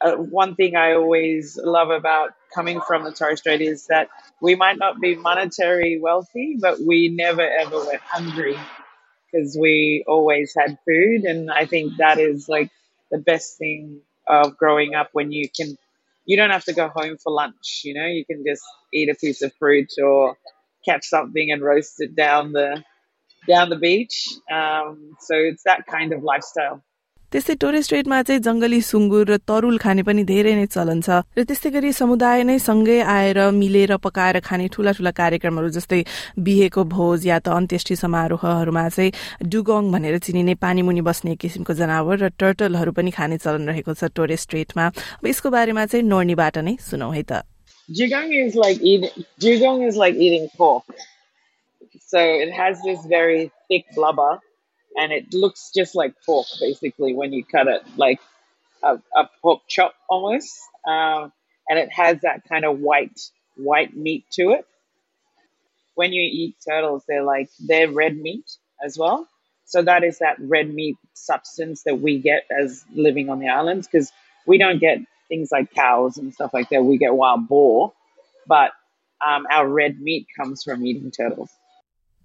Uh, 0.00 0.16
one 0.16 0.56
thing 0.56 0.74
I 0.74 0.94
always 0.94 1.58
love 1.62 1.90
about 1.90 2.34
coming 2.54 2.80
from 2.80 3.04
the 3.04 3.12
Torres 3.12 3.40
Strait 3.40 3.60
is 3.60 3.86
that 3.86 4.08
we 4.40 4.56
might 4.56 4.78
not 4.78 5.00
be 5.00 5.14
monetary 5.14 6.00
wealthy, 6.00 6.56
but 6.60 6.80
we 6.80 7.08
never 7.08 7.42
ever 7.42 7.78
went 7.78 8.00
hungry 8.00 8.58
because 9.33 9.57
we 9.59 10.03
always 10.07 10.53
had 10.57 10.77
food. 10.85 11.23
And 11.23 11.51
I 11.51 11.65
think 11.65 11.97
that 11.97 12.19
is 12.19 12.47
like 12.47 12.69
the 13.11 13.17
best 13.17 13.57
thing 13.57 14.01
of 14.27 14.57
growing 14.57 14.95
up 14.95 15.09
when 15.13 15.31
you 15.31 15.49
can, 15.49 15.77
you 16.25 16.37
don't 16.37 16.51
have 16.51 16.65
to 16.65 16.73
go 16.73 16.87
home 16.87 17.17
for 17.21 17.31
lunch, 17.31 17.81
you 17.83 17.93
know, 17.93 18.05
you 18.05 18.25
can 18.25 18.43
just 18.47 18.63
eat 18.93 19.09
a 19.09 19.15
piece 19.15 19.41
of 19.41 19.53
fruit 19.59 19.89
or 20.01 20.37
catch 20.85 21.05
something 21.05 21.51
and 21.51 21.61
roast 21.61 21.95
it 21.99 22.15
down 22.15 22.53
the, 22.53 22.83
down 23.47 23.69
the 23.69 23.75
beach. 23.75 24.27
Um, 24.51 25.15
so 25.19 25.35
it's 25.35 25.63
that 25.63 25.85
kind 25.87 26.13
of 26.13 26.23
lifestyle. 26.23 26.83
त्यस्तै 27.33 27.53
टोरेस्ट्रेटमा 27.61 28.21
चाहिँ 28.29 28.41
जंगली 28.45 28.79
सुँगुर 28.85 29.25
र 29.25 29.37
तरुल 29.49 29.77
खाने 29.81 30.03
पनि 30.05 30.23
धेरै 30.23 30.53
नै 30.53 30.65
चलन 30.69 31.01
छ। 31.01 31.25
र 31.33 31.43
त्यस्तै 31.49 31.69
गरी 31.73 31.89
समुदाय 31.89 32.43
नै 32.45 32.57
सँगै 32.61 32.99
आएर 33.01 33.49
मिलेर 33.57 33.97
पकाएर 33.97 34.37
खाने 34.45 34.67
ठूला 34.69 34.91
ठूला 34.93 35.11
कार्यक्रमहरू 35.17 35.69
जस्तै 35.73 36.01
बिहेको 36.37 36.81
भोज 36.93 37.25
या 37.27 37.37
त 37.41 37.49
अन्त्येष्टि 37.57 37.95
समारोहहरूमा 38.03 38.85
चाहिँ 38.89 39.11
डुगोङ 39.49 39.83
भनेर 39.89 40.17
चिनिने 40.21 40.53
पानी 40.61 40.81
मुनि 40.85 41.01
बस्ने 41.09 41.33
किसिमको 41.41 41.73
जनावर 41.73 42.15
र 42.21 42.29
टर्टलहरू 42.37 42.91
पनि 42.93 43.11
खाने 43.17 43.37
चलन 43.41 43.65
रहेको 43.73 43.97
छ 43.97 44.13
टोरेस्ट्रेटमा 44.13 44.85
अब 45.17 45.25
यसको 45.25 45.49
बारेमा 45.57 45.89
चाहिँ 45.89 46.05
नोर्नीबाट 46.05 46.57
नै 46.69 46.77
सुनौ 46.85 47.09
है 47.17 47.23
त. 47.25 47.41
So 52.13 52.19
it 52.19 52.51
has 52.53 52.81
this 52.85 52.99
very 53.09 53.51
thick 53.67 53.85
blubber. 53.95 54.37
And 54.97 55.11
it 55.11 55.33
looks 55.33 55.71
just 55.75 55.95
like 55.95 56.13
pork 56.25 56.47
basically 56.59 57.13
when 57.13 57.33
you 57.33 57.43
cut 57.43 57.67
it, 57.67 57.83
like 57.97 58.19
a, 58.83 58.99
a 59.15 59.29
pork 59.41 59.61
chop 59.67 59.95
almost. 60.09 60.51
Um, 60.87 61.31
and 61.67 61.79
it 61.79 61.91
has 61.91 62.21
that 62.21 62.43
kind 62.47 62.65
of 62.65 62.79
white 62.79 63.19
white 63.55 63.95
meat 63.95 64.25
to 64.33 64.51
it. 64.51 64.65
When 65.95 66.11
you 66.11 66.21
eat 66.21 66.55
turtles, 66.67 67.03
they're 67.07 67.23
like 67.23 67.49
they're 67.59 67.89
red 67.91 68.17
meat 68.17 68.49
as 68.83 68.97
well. 68.97 69.27
So 69.65 69.81
that 69.81 70.03
is 70.03 70.19
that 70.19 70.37
red 70.39 70.73
meat 70.73 70.97
substance 71.13 71.83
that 71.83 71.99
we 71.99 72.19
get 72.19 72.45
as 72.51 72.83
living 72.93 73.29
on 73.29 73.39
the 73.39 73.47
islands 73.49 73.87
because 73.87 74.11
we 74.45 74.57
don't 74.57 74.79
get 74.79 74.99
things 75.29 75.49
like 75.51 75.73
cows 75.73 76.17
and 76.17 76.33
stuff 76.33 76.53
like 76.53 76.69
that. 76.69 76.83
We 76.83 76.97
get 76.97 77.13
wild 77.15 77.47
boar, 77.47 77.93
but 78.47 78.71
um, 79.25 79.45
our 79.49 79.67
red 79.67 79.99
meat 80.01 80.27
comes 80.37 80.63
from 80.63 80.85
eating 80.85 81.11
turtles. 81.11 81.49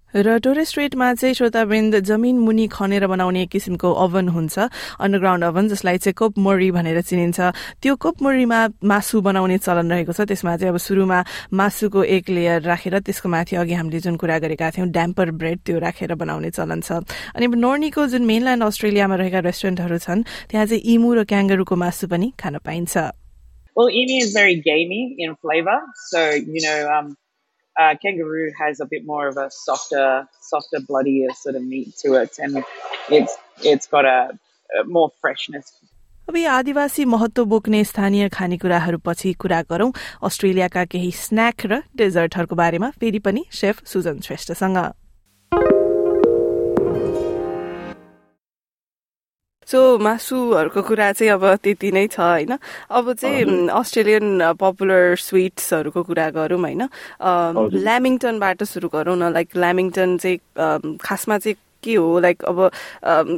र 0.09 0.37
टोरेस्ट्रेटमा 0.41 1.13
चाहिँ 1.13 1.33
श्रोतावृन्द 1.37 1.99
जमिन 2.01 2.37
मुनि 2.41 2.65
खनेर 2.73 3.05
बनाउने 3.07 3.45
किसिमको 3.53 3.89
oven 3.93 4.27
हुन्छ। 4.33 4.57
Underground 4.97 5.43
oven 5.45 5.67
जसलाई 5.69 5.97
चाहिँ 6.01 6.13
कोपमोरी 6.17 6.69
भनेर 6.73 7.01
चिनिन्छ। 7.05 7.39
त्यो 7.77 7.93
कोपमोरीमा 7.95 8.59
मासु 8.89 9.21
बनाउने 9.21 9.57
चलन 9.61 9.85
रहेको 9.85 10.13
छ। 10.17 10.25
त्यसमा 10.25 10.57
चाहिँ 10.57 10.73
अब 10.73 10.77
सुरुमा 10.81 11.19
मासुको 11.53 12.03
एक 12.03 12.25
लेयर 12.25 12.61
राखेर 12.65 12.99
त्यसको 13.05 13.29
माथि 13.29 13.55
अघि 13.61 13.73
हामीले 13.77 13.99
जुन 14.01 14.15
कुरा 14.17 14.37
गरेका 14.41 14.71
थियौँ 14.73 14.89
ड्याम्पर 14.89 15.29
ब्रेड 15.37 15.59
त्यो 15.61 15.77
राखेर 15.77 16.17
बनाउने 16.17 16.49
चलन 16.57 16.81
छ। 16.81 17.05
अनि 17.37 17.45
नोर्नीको 17.53 18.01
जुन 18.09 18.25
मेनल्यान्ड 18.25 18.63
अस्ट्रेलियामा 18.65 19.15
रहेका 19.21 19.39
रेस्टुरेन्टहरू 19.45 19.97
छन् 20.01 20.25
त्यहाँ 20.49 20.65
चाहिँ 20.65 20.81
इमु 20.89 21.09
र 21.21 21.23
क्याङ्गरूको 21.29 21.75
मासु 21.77 22.09
पनि 22.09 22.33
खान 22.33 22.57
पाइन्छ। 22.65 22.97
Well, 23.77 23.87
emu 23.93 24.17
is 24.19 24.33
very 24.33 24.57
gamey 24.59 25.15
in 25.19 25.37
flavor. 25.39 25.79
So, 26.09 26.19
you 26.33 26.59
know, 26.59 26.89
um, 26.91 27.15
uh, 27.79 27.95
kangaroo 28.01 28.51
has 28.59 28.79
a 28.79 28.85
bit 28.85 29.05
more 29.05 29.27
of 29.27 29.37
a 29.37 29.49
softer, 29.49 30.27
softer, 30.41 30.79
bloodier 30.87 31.29
sort 31.33 31.55
of 31.55 31.63
meat 31.63 31.95
to 32.03 32.15
it, 32.15 32.37
and 32.39 32.63
it's 33.09 33.37
it's 33.63 33.87
got 33.87 34.05
a, 34.05 34.19
a 34.79 34.83
more 34.85 35.09
freshness. 35.21 35.71
अब 36.29 36.35
यी 36.37 36.43
आदिवासी 36.45 37.03
महत्व 37.09 37.43
बोक्ने 37.51 37.83
स्थानीय 37.91 38.27
खानेकुराहरू 38.29 38.97
पछि 39.05 39.31
कुरा 39.41 39.61
गरौं 39.71 39.91
अस्ट्रेलियाका 40.27 40.83
केही 40.91 41.11
स्न्याक 41.19 41.65
र 41.71 41.79
डेजर्टहरूको 42.01 42.55
बारेमा 42.55 42.89
फेरि 43.01 43.19
पनि 43.27 43.43
शेफ 43.59 43.81
सुजन 43.93 44.19
श्रेष्ठसँग 44.27 44.77
सो 49.69 49.97
मासुहरूको 50.01 50.81
कुरा 50.81 51.11
चाहिँ 51.13 51.31
अब 51.33 51.43
त्यति 51.63 51.91
नै 51.93 52.05
छ 52.09 52.19
होइन? 52.19 52.57
अब 52.89 53.13
चाहिँ 53.13 53.69
अस्ट्रेलियन 53.69 54.57
पपुलर 54.57 55.15
स्विट्सहरूको 55.21 56.01
कुरा 56.09 56.29
गरौँ 56.33 56.59
होइन? 56.59 56.81
ल्यामिङटनबाट 57.85 58.63
सुरु 58.65 58.87
गरौँ 58.89 59.15
न 59.17 59.29
लाइक 59.33 59.49
ल्यामिङटन 59.57 60.17
चाहिँ 60.17 60.97
खासमा 60.97 61.37
चाहिँ 61.37 61.55
के 61.83 61.93
हो 61.95 62.19
लाइक 62.19 62.43
अब 62.43 62.59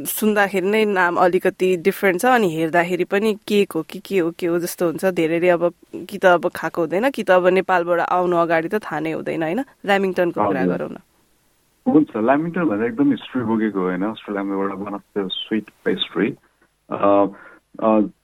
सुन्दाखेरि 0.08 0.66
नै 0.66 0.84
नाम 0.96 1.16
अलिकति 1.20 1.68
डिफ्रेन्ट 1.86 2.20
छ 2.22 2.26
अनि 2.26 2.48
हेर्दाखेरि 2.56 3.04
पनि 3.12 3.34
केक 3.46 3.72
हो 3.72 3.82
कि 3.86 3.98
के 4.00 4.18
हो 4.18 4.30
के 4.34 4.46
हो 4.46 4.58
जस्तो 4.58 4.86
हुन्छ। 4.86 5.04
धेरैले 5.14 5.48
अब 5.54 5.72
कि 6.08 6.18
त 6.18 6.24
अब 6.40 6.48
खाएको 6.50 6.80
हुँदैन 6.80 7.10
कि 7.12 7.22
त 7.22 7.30
अब 7.38 7.46
नेपालबाट 7.60 8.00
आउनु 8.08 8.36
अगाडि 8.36 8.68
त 8.68 8.82
थाहा 8.82 8.98
नै 9.00 9.12
हुँदैन 9.12 9.42
होइन? 9.42 9.60
ल्यामिङटनको 9.86 10.40
कुरा 10.42 10.64
गरौँ 10.66 10.90
न। 10.90 10.98
हुन्छ 11.86 12.16
ल्यामिन्टन 12.16 12.64
भनेर 12.64 12.86
एकदम 12.86 13.10
हिस्ट्री 13.10 13.42
बोकेको 13.44 13.80
होइन 13.80 14.02
अस्ट्रेलियामा 14.06 14.54
एउटा 14.54 14.74
one 14.82 14.94
of 14.94 15.04
the 15.18 15.28
sweet 15.32 15.70
pastry 15.84 16.28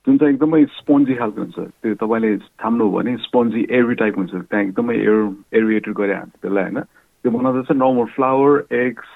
जुन 0.05 0.17
चाहिँ 0.17 0.33
एकदमै 0.33 0.63
स्पोन्जी 0.77 1.15
खालको 1.15 1.41
हुन्छ 1.41 1.59
त्यो 1.59 1.95
तपाईँले 2.01 2.37
थाम्नु 2.63 2.89
भने 2.91 3.15
स्पोन्जी 3.25 3.65
एरी 3.79 3.95
टाइप 4.01 4.17
हुन्छ 4.17 4.33
त्यहाँ 4.33 4.63
एकदमै 4.63 4.95
एयर 4.95 5.19
एरिएटेड 5.59 5.93
गरे 5.97 6.13
हान्छ 6.15 6.33
त्यसलाई 6.41 6.63
होइन? 6.63 6.79
त्यो 6.79 7.31
बनाउँदा 7.31 7.61
चाहिँ 7.61 7.79
नर्मल 7.81 8.05
फ्लावर 8.15 8.63
एग्स 8.75 9.09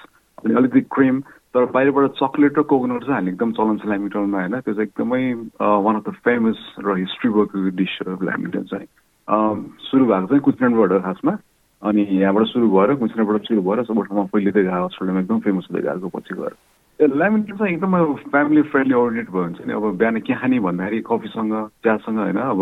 अनि 0.44 0.54
अलिकति 0.54 0.80
क्रिम 0.96 1.20
तर 1.54 1.64
बाहिरबाट 1.70 2.10
चक्लेट 2.18 2.58
र 2.58 2.62
कोकोनट 2.66 3.00
चाहिँ 3.00 3.14
हाल्ने 3.14 3.30
एकदम 3.30 3.52
चलन 3.54 3.78
छ 3.78 3.86
ल्यामिटनमा 3.86 4.38
होइन? 4.40 4.60
त्यो 4.60 4.74
चाहिँ 4.74 4.88
एकदमै 4.90 5.22
वान 5.86 5.96
अफ 5.96 6.08
द 6.08 6.12
फेमस 6.26 6.58
र 6.84 6.96
हिस्ट्री 6.98 7.30
बोकेको 7.30 7.76
डिस 7.78 7.98
हो 8.02 8.18
ल्यामिटन 8.24 8.62
चाहिँ। 8.74 8.88
सुरु 9.88 10.04
भएको 10.04 10.26
चाहिँ 10.26 10.42
कुचबिहारबाट 10.42 11.02
खासमा। 11.02 11.34
अनि 11.84 12.02
यहाँबाट 12.20 12.44
सुरु 12.48 12.68
भएर 12.70 12.94
कुचनाबाट 13.00 13.42
सुरु 13.48 13.62
भएर 13.62 13.82
सबै 13.84 14.02
ठाउँमा 14.08 14.24
फैलिँदै 14.32 14.62
गएको 14.62 14.84
अस्ट्रेलियामा 14.84 15.20
एकदम 15.20 15.38
फेमस 15.44 15.66
हुँदै 15.70 15.82
गएको 15.84 16.08
पछि 16.16 16.34
गएर। 16.34 16.52
ल्यामिनेट 17.00 17.56
चाहिँ 17.58 17.74
एकदमै 17.74 18.00
फ्यामिली 18.30 18.62
फ्रेन्डली 18.72 18.94
ओरिएन्टेड 18.94 19.28
भयो 19.34 19.42
भने 19.44 19.54
चाहिँ 19.58 19.74
अब 19.74 19.96
बिहान 19.98 20.20
के 20.24 20.34
खाने 20.34 20.58
भन्दाखेरि 20.66 21.00
कफीसँग 21.10 21.52
चियासँग 21.84 22.18
होइन 22.18 22.40
अब 22.40 22.60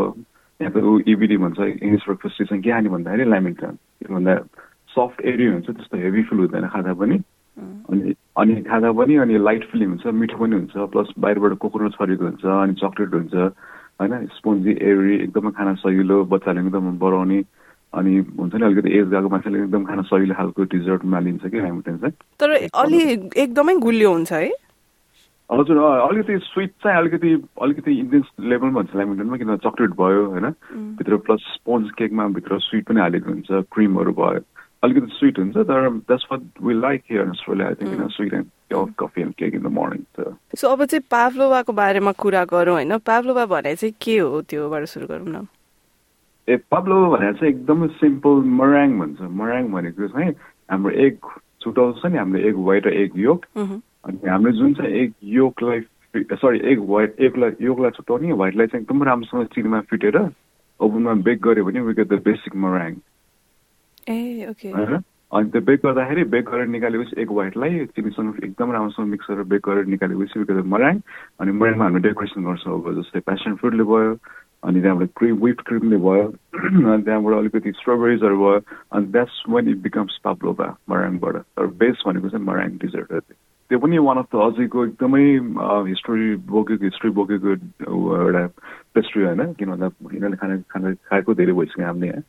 यहाँ 0.60 0.72
त 0.72 1.08
इबिडी 1.08 1.36
भन्छ 1.36 1.58
इङ्ग्लिस 1.60 2.04
ब्रेकफास्टसँग 2.06 2.62
के 2.62 2.70
खाने 2.70 2.88
भन्दाखेरि 2.88 3.24
ल्यामिन्टन 3.30 3.74
त्योभन्दा 4.02 4.34
सफ्ट 4.96 5.18
एरिया 5.30 5.52
हुन्छ 5.52 5.68
त्यस्तो 5.70 5.96
हेभी 6.02 6.22
फिल 6.28 6.38
हुँदैन 6.38 6.66
खाँदा 6.74 6.92
पनि। 7.00 7.16
अनि 7.92 8.14
अनि 8.40 8.54
खाँदा 8.64 8.90
पनि 8.98 9.14
अनि 9.22 9.38
लाइट 9.38 9.64
फिलिङ 9.70 9.88
हुन्छ 9.88 10.06
मिठो 10.06 10.36
पनि 10.42 10.54
हुन्छ 10.56 10.74
प्लस 10.92 11.08
बाहिरबाट 11.20 11.52
कोकोनट 11.62 11.92
छरेको 11.94 12.24
हुन्छ 12.24 12.44
अनि 12.44 12.74
चक्लेट 12.82 13.14
हुन्छ 13.14 13.34
होइन 14.00 14.12
स्पोन्जी 14.36 14.72
एरी 14.90 15.14
एकदमै 15.24 15.50
खाना 15.56 15.74
सजिलो 15.84 16.24
बच्चाले 16.32 16.60
एकदम 16.60 16.96
बढाउने। 16.98 17.40
अनि 17.94 18.16
हुन्छ 18.38 18.54
नि 18.54 18.64
अलिकति 18.66 18.90
एज 18.98 19.06
गएको 19.08 19.28
मान्छेले 19.28 19.58
एकदम 19.58 19.84
खान 19.84 20.02
सजिलो 20.10 20.34
खालको 20.34 20.64
डिजर्टमा 20.74 21.18
लिन्छ 21.20 21.46
कि 21.46 21.58
ह्यामिल्टन 21.58 21.96
चाहिँ। 21.98 22.14
तर 22.40 22.50
अलि 22.82 23.00
एकदमै 23.42 23.74
गुलियो 23.86 24.12
हुन्छ 24.12 24.32
है? 24.32 24.50
हजुर 25.50 25.76
अलिकति 25.76 26.38
स्विट 26.44 26.70
चाहिँ 26.82 26.98
अलिकति 26.98 27.34
अलिकति 27.62 27.98
इन्टेन्स 27.98 28.26
लेभलमा 28.40 28.80
हुन्छ 28.80 28.96
ल्यामिटनमा 28.96 29.36
किन 29.36 29.56
चक्लेट 29.66 29.90
भयो 30.00 30.24
होइन? 30.30 30.46
भित्र 30.96 31.16
प्लस 31.26 31.40
स्पोन्ज 31.54 31.90
केकमा 31.98 32.26
भित्र 32.38 32.58
स्विट 32.68 32.88
पनि 32.88 33.00
हालेको 33.00 33.30
हुन्छ 33.30 33.64
क्रिमहरू 33.72 34.12
भयो। 34.22 34.40
अलिकति 34.82 35.12
स्विट 35.18 35.38
हुन्छ 35.38 35.56
तर 35.56 35.88
that's 35.90 36.26
what 36.32 36.40
we 36.62 36.74
like 36.74 37.02
here 37.10 37.28
Australia 37.28 37.68
I 37.68 37.74
think 37.82 38.10
sweet 38.12 38.32
and 38.34 38.94
coffee 38.98 39.20
and 39.22 39.34
cake 39.38 39.54
in 39.54 39.62
the 39.62 39.72
morning 39.78 40.02
so 40.58 40.68
अब 40.68 40.84
चाहिँ 40.84 41.02
पाभलोवाको 41.10 41.72
बारेमा 41.72 42.12
कुरा 42.18 42.44
गरौँ 42.50 42.74
होइन? 42.74 42.98
पाभलोवा 42.98 43.44
भने 43.46 43.74
चाहिँ 43.76 43.94
के 44.02 44.18
हो 44.18 44.40
त्योबाट 44.42 44.84
सुरु 44.88 45.06
गरौँ 45.06 45.28
न? 45.28 45.46
ए 46.52 46.56
पाब्लो 46.70 46.96
भनेर 47.10 47.32
चाहिँ 47.32 47.52
एकदमै 47.54 47.88
सिम्पल 48.00 48.42
मराङ 48.60 48.98
भन्छ। 48.98 49.30
मराङ 49.40 49.68
भनेको 49.72 50.08
चाहिँ 50.08 50.30
हाम्रो 50.70 50.90
एग 51.06 51.18
छुटाउँछ 51.62 52.06
नि 52.06 52.18
हाम्रो 52.18 52.40
एग 52.48 52.56
वाइट 52.66 52.86
र 52.86 52.92
एग 53.02 53.18
योक 53.20 53.46
अनि 53.56 54.28
हामीले 54.28 54.52
जुन 54.58 54.74
चाहिँ 54.74 54.92
एग 55.02 55.12
योकलाई 55.34 55.80
सरी 56.14 56.58
एग 56.72 56.80
व्हाइट 56.88 57.20
एगलाई 57.26 57.50
योगलाई 57.60 57.90
छुट्याउने 57.96 58.32
व्हाइटलाई 58.32 58.66
चाहिँ 58.66 58.82
एकदम 58.82 59.02
राम्रोसँग 59.04 59.46
चिनीमा 59.54 59.80
फिटेर 59.90 60.18
ओभनमा 60.80 61.12
बेक 61.28 61.40
गऱ्यो 61.42 61.64
भने 61.64 61.80
we 61.80 61.94
get 61.94 62.08
the 62.08 62.20
basic 62.24 62.56
meringue 62.56 62.96
A 64.10 64.46
okay. 64.50 64.68
अनि 65.32 65.50
त्यो 65.50 65.60
बेक 65.64 65.80
गर्दाखेरि 65.84 66.24
बेक 66.28 66.44
गरेर 66.44 66.66
निकालेपछि 66.68 67.20
एक 67.22 67.30
व्हाइटलाई 67.30 67.84
चिनीसँग 67.96 68.44
एकदम 68.44 68.72
राम्रोसँग 68.72 69.06
मिक्स 69.08 69.26
गरेर 69.30 69.44
बेक 69.52 69.62
गरेर 69.68 69.86
निकालेपछि 69.94 70.38
वी 70.38 70.44
गेट 70.44 70.64
मराङ 70.74 71.00
अनि 71.40 71.52
मराङमा 71.52 71.84
हामीले 71.84 72.08
डेकोरेसन 72.08 72.44
गर्छौँ 72.44 72.74
अब 72.74 72.92
जस्तै 73.00 73.20
पेसन 73.30 73.54
फ्रुटले 73.62 73.84
भयो। 73.92 74.14
अनि 74.62 74.80
त्यहाँबाट 74.80 75.08
क्रिम 75.16 75.36
विप 75.36 75.60
क्रिमले 75.66 75.96
भयो 75.96 76.26
अनि 76.92 77.02
त्यहाँबाट 77.02 77.34
अलिकति 77.34 77.72
स्ट्रबेरिजहरू 77.72 78.36
भयो 78.38 78.60
अनि 78.92 79.06
that's 79.06 79.42
when 79.48 79.68
it 79.68 79.78
becomes 79.82 80.18
pavlova 80.24 80.76
मराङबाट 80.90 81.36
तर 81.36 81.66
बेस 81.66 82.02
भनेको 82.06 82.28
चाहिँ 82.28 82.46
मराङ 82.46 82.76
डिजर्ट 82.82 83.12
त्यो. 83.12 83.78
पनि 83.78 83.98
वान 83.98 84.18
अफ 84.18 84.26
द 84.34 84.38
अझैको 84.38 84.84
एकदमै 84.86 85.24
हिस्टोरी 85.88 86.34
बोकेको 86.36 86.84
हिस्ट्री 86.84 87.10
बोकेको 87.10 87.50
एउटा 88.16 88.46
पेस्ट्री 88.94 89.22
होइन? 89.24 89.52
किन 89.52 89.68
भन्दा 89.70 89.86
यिनीहरूले 89.86 90.36
खाना 90.36 90.56
खाना 90.70 90.94
खाएको 90.94 91.34
धेरै 91.34 91.52
भइसक्यो 91.52 91.86
हामीले 91.86 92.06
यहाँ 92.06 92.22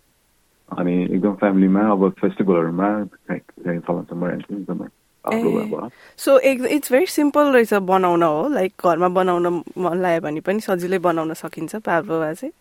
अनि 0.80 0.94
एकदम 1.04 1.34
फ्यामिलीमा 1.34 1.82
अब 1.92 2.10
फेस्टिभलहरूमा 2.10 2.90
चलाउँछ 3.30 4.14
मराङ 4.14 4.40
एकदमै। 4.40 4.88
सो 5.26 6.40
इट्स 6.40 6.92
भेरी 6.92 7.06
सिम्पल 7.06 7.54
रहेछ 7.54 7.74
बनाउन 7.92 8.24
हो 8.24 8.48
लाइक 8.54 8.74
घरमा 8.86 9.08
बनाउन 9.20 9.64
मन 9.78 10.02
लाग्यो 10.02 10.22
भने 10.22 10.40
पनि 10.44 10.60
सजिलै 10.60 11.00
बनाउन 11.00 11.34
सकिन्छ 11.34 11.76
पाभोवा 11.76 12.34
चाहिँ। 12.34 12.52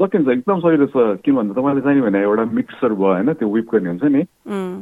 सकिन्छ 0.00 0.28
एकदम 0.28 0.60
सजिलो 0.60 0.86
छ। 0.86 1.20
किन 1.24 1.34
भन्दा 1.36 1.54
तपाईँले 1.54 1.80
चाहियो 1.84 2.04
भने 2.04 2.20
एउटा 2.22 2.44
मिक्सर 2.56 2.92
भयो 2.94 3.12
होइन 3.12 3.32
त्यो 3.36 3.48
विप 3.52 3.68
गर्ने 3.72 3.90
हुन्छ 3.90 4.04
नि। 4.04 4.22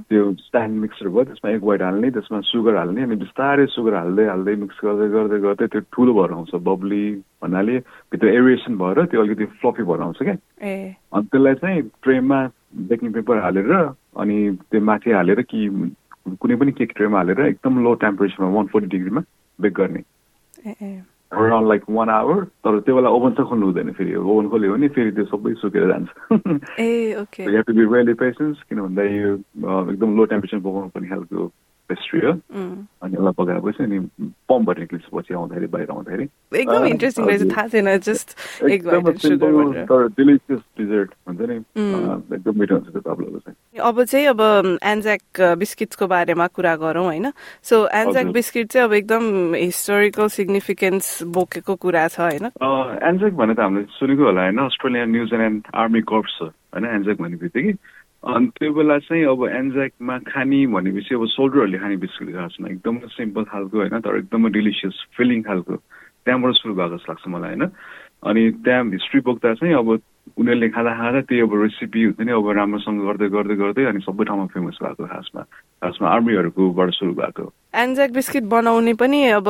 त्यो 0.06 0.22
स्ट्यान्ड 0.46 0.74
मिक्सर 0.78 1.08
भयो 1.08 1.24
त्यसमा 1.24 1.50
एक 1.50 1.62
वाइट 1.64 1.82
हाल्ने 1.82 2.10
त्यसमा 2.14 2.40
सुगर 2.46 2.76
हाल्ने 2.76 3.02
अनि 3.02 3.16
बिस्तारै 3.24 3.66
सुगर 3.74 3.94
हाल्दै 3.98 4.24
हाल्दै 4.28 4.54
मिक्स 4.62 4.78
गर्दै 4.84 5.08
गर्दै 5.16 5.38
गर्दै 5.42 5.66
त्यो 5.74 5.80
ठुलो 5.90 6.12
भएर 6.14 6.32
आउँछ 6.38 6.54
बब्ली 6.54 7.04
भन्नाले। 7.42 7.78
भित्र 8.12 8.26
एरिएसन 8.28 8.78
भएर 8.78 9.04
त्यो 9.10 9.22
अलिकति 9.22 9.44
फ्लफी 9.58 9.82
भएर 9.90 10.00
आउँछ 10.06 10.18
क्या। 10.22 10.36
अनि 10.38 11.26
त्यसलाई 11.32 11.54
चाहिँ 11.66 11.82
ट्रेमा 12.04 12.38
बेकिङ 12.92 13.12
पेपर 13.12 13.42
हालेर 13.42 13.72
अनि 14.22 14.36
त्यो 14.70 14.80
माथि 14.86 15.10
हालेर 15.18 15.40
कि 15.50 15.68
कुनै 16.36 16.56
पनि 16.56 16.72
केक 16.72 16.92
ट्रेमा 16.96 17.18
हालेर 17.18 17.40
एकदम 17.46 17.82
लो 17.84 17.94
टेम्परेचरमा 18.04 18.48
वान 18.56 18.66
फोर्टी 18.72 18.88
डिग्रीमा 18.96 19.22
बेक 19.58 19.72
गर्ने। 19.74 20.02
अराउन्ड 21.28 21.68
लाइक 21.68 21.82
वान 21.90 22.08
आवर 22.10 22.44
तर 22.64 22.78
त्यो 22.80 22.94
बेला 22.96 23.08
ओभन 23.12 23.30
चाहिँ 23.36 23.48
खोल्नु 23.48 23.66
हुँदैन 23.66 23.92
फेरि। 23.92 24.14
ओभन 24.16 24.48
खोल्यो 24.48 24.72
भने 24.72 24.88
फेरि 24.96 25.10
त्यो 25.12 25.24
सबै 25.28 25.52
सुकेर 25.60 25.86
जान्छ। 25.88 26.08
ए 26.80 27.14
okay. 27.20 27.42
You 27.44 27.50
have 27.52 27.64
to 27.68 27.72
be 27.74 27.84
really 27.94 28.14
patience 28.16 28.62
किन 28.68 28.80
भन्दा 28.80 29.02
यो 29.02 29.32
एकदम 29.92 30.16
लो 30.16 30.24
टेम्परेचर 30.24 30.58
पकाउनु 30.58 30.88
पर्ने 30.94 31.08
खालको 31.08 31.50
पेस्ट्री 31.88 32.20
हो। 32.20 32.32
अनि 32.32 33.12
यसलाई 33.14 33.32
पकाएपछि 33.38 33.82
अनि 33.84 33.98
पम्पबाट 34.48 34.78
निक्लिन्छ 34.78 35.06
पछि 35.14 35.34
आउँदाखेरि 35.34 35.66
बाहिर 35.72 35.88
आउँदाखेरि। 35.90 36.24
एकदम 36.60 36.84
इन्ट्रेस्टिङ 36.86 37.26
रहेछ। 37.26 37.42
थाहा 37.52 37.66
छैन 37.68 37.88
जस्ट 38.04 38.28
तर 39.88 40.00
डिलिसियस 40.18 40.60
डिजर्ट 40.78 41.10
हुन्छ 41.28 41.40
नि। 41.40 41.56
एकदम 42.36 42.54
मिठो 42.60 42.74
हुन्छ 42.74 42.88
त्यो 42.92 43.00
चाहिँ। 43.38 43.56
अब 43.78 44.02
चाहिँ 44.04 44.26
अब 44.26 44.40
एन्ज्याक 44.84 45.40
बिस्किट्सको 45.58 46.06
बारेमा 46.06 46.46
कुरा 46.52 46.74
गरौँ 46.76 47.04
होइन? 47.04 47.32
सो 47.62 47.86
एन्ज्याक 47.86 48.24
हजुर। 48.24 48.32
बिस्किट 48.32 48.66
चाहिँ 48.72 48.88
अब 48.88 48.92
एकदम 48.92 49.54
हिस्टोरिकल 49.54 50.28
सिग्निफिकेन्स 50.28 51.22
बोकेको 51.36 51.74
कुरा 51.76 52.06
छ 52.08 52.20
होइन? 52.20 52.44
एन्जेक 53.08 53.32
भने 53.36 53.54
त 53.54 53.60
हामीले 53.60 53.86
सुनेको 53.96 54.22
होला 54.24 54.42
होइन? 54.42 54.58
अस्ट्रेलियन 54.58 55.08
न्युजिल्यान्ड 55.10 55.62
आर्मी 55.74 56.00
कर्प्स 56.04 56.34
छ 56.38 56.42
होइन? 56.74 56.84
एन्जेक 56.84 57.16
भन्ने 57.22 57.36
बित्तिकै। 57.38 57.72
अनि 58.18 58.46
त्यो 58.58 58.72
बेला 58.74 58.98
चाहिँ 58.98 59.24
अब 59.30 59.46
एन्जेकमा 59.46 60.18
खाने 60.26 60.66
भनेपछि 60.74 61.14
अब 61.14 61.26
सोल्डरहरूले 61.38 61.78
खाने 61.78 61.96
बिस्कुट 62.02 62.28
खासमा 62.34 62.68
एकदमै 62.68 63.06
सिम्पल 63.14 63.44
खालको 63.46 63.76
होइन 63.78 64.00
तर 64.02 64.18
एकदमै 64.18 64.50
डिलिसियस 64.58 64.96
फिलिङ 65.16 65.42
खालको। 65.46 65.74
त्यहाँबाट 66.26 66.54
सुरु 66.58 66.74
भएको 66.74 66.96
जस्तो 66.98 67.12
लाग्छ 67.12 67.24
मलाई 67.30 67.54
होइन? 67.54 67.64
अनि 68.26 68.42
त्यहाँ 68.66 68.84
हिस्ट्री 68.90 69.20
बोक्दा 69.22 69.54
चाहिँ 69.62 69.74
अब 69.78 69.88
उनीहरूले 70.34 70.68
खाँदा 70.74 70.92
खाँदा 70.98 71.20
त्यही 71.30 71.40
अब 71.46 71.52
रेसिपी 71.62 72.02
हुन्छ 72.04 72.20
नि 72.26 72.32
अब 72.34 72.50
राम्रोसँग 72.58 72.98
गर्दै 73.06 73.28
गर्दै 73.30 73.54
गर्दै 73.54 73.84
अनि 73.86 74.00
सबै 74.02 74.24
ठाउँमा 74.26 74.46
फेमस 74.50 74.78
भएको 74.82 75.04
खासमा 75.06 75.42
खासमा 75.78 76.06
आर्मीहरूकोबाट 76.10 76.90
सुरु 76.98 77.12
भएको। 77.14 77.44
एन्ज्याक 77.78 78.10
बिस्किट 78.18 78.44
बनाउने 78.50 78.94
पनि 78.98 79.18
अब 79.38 79.46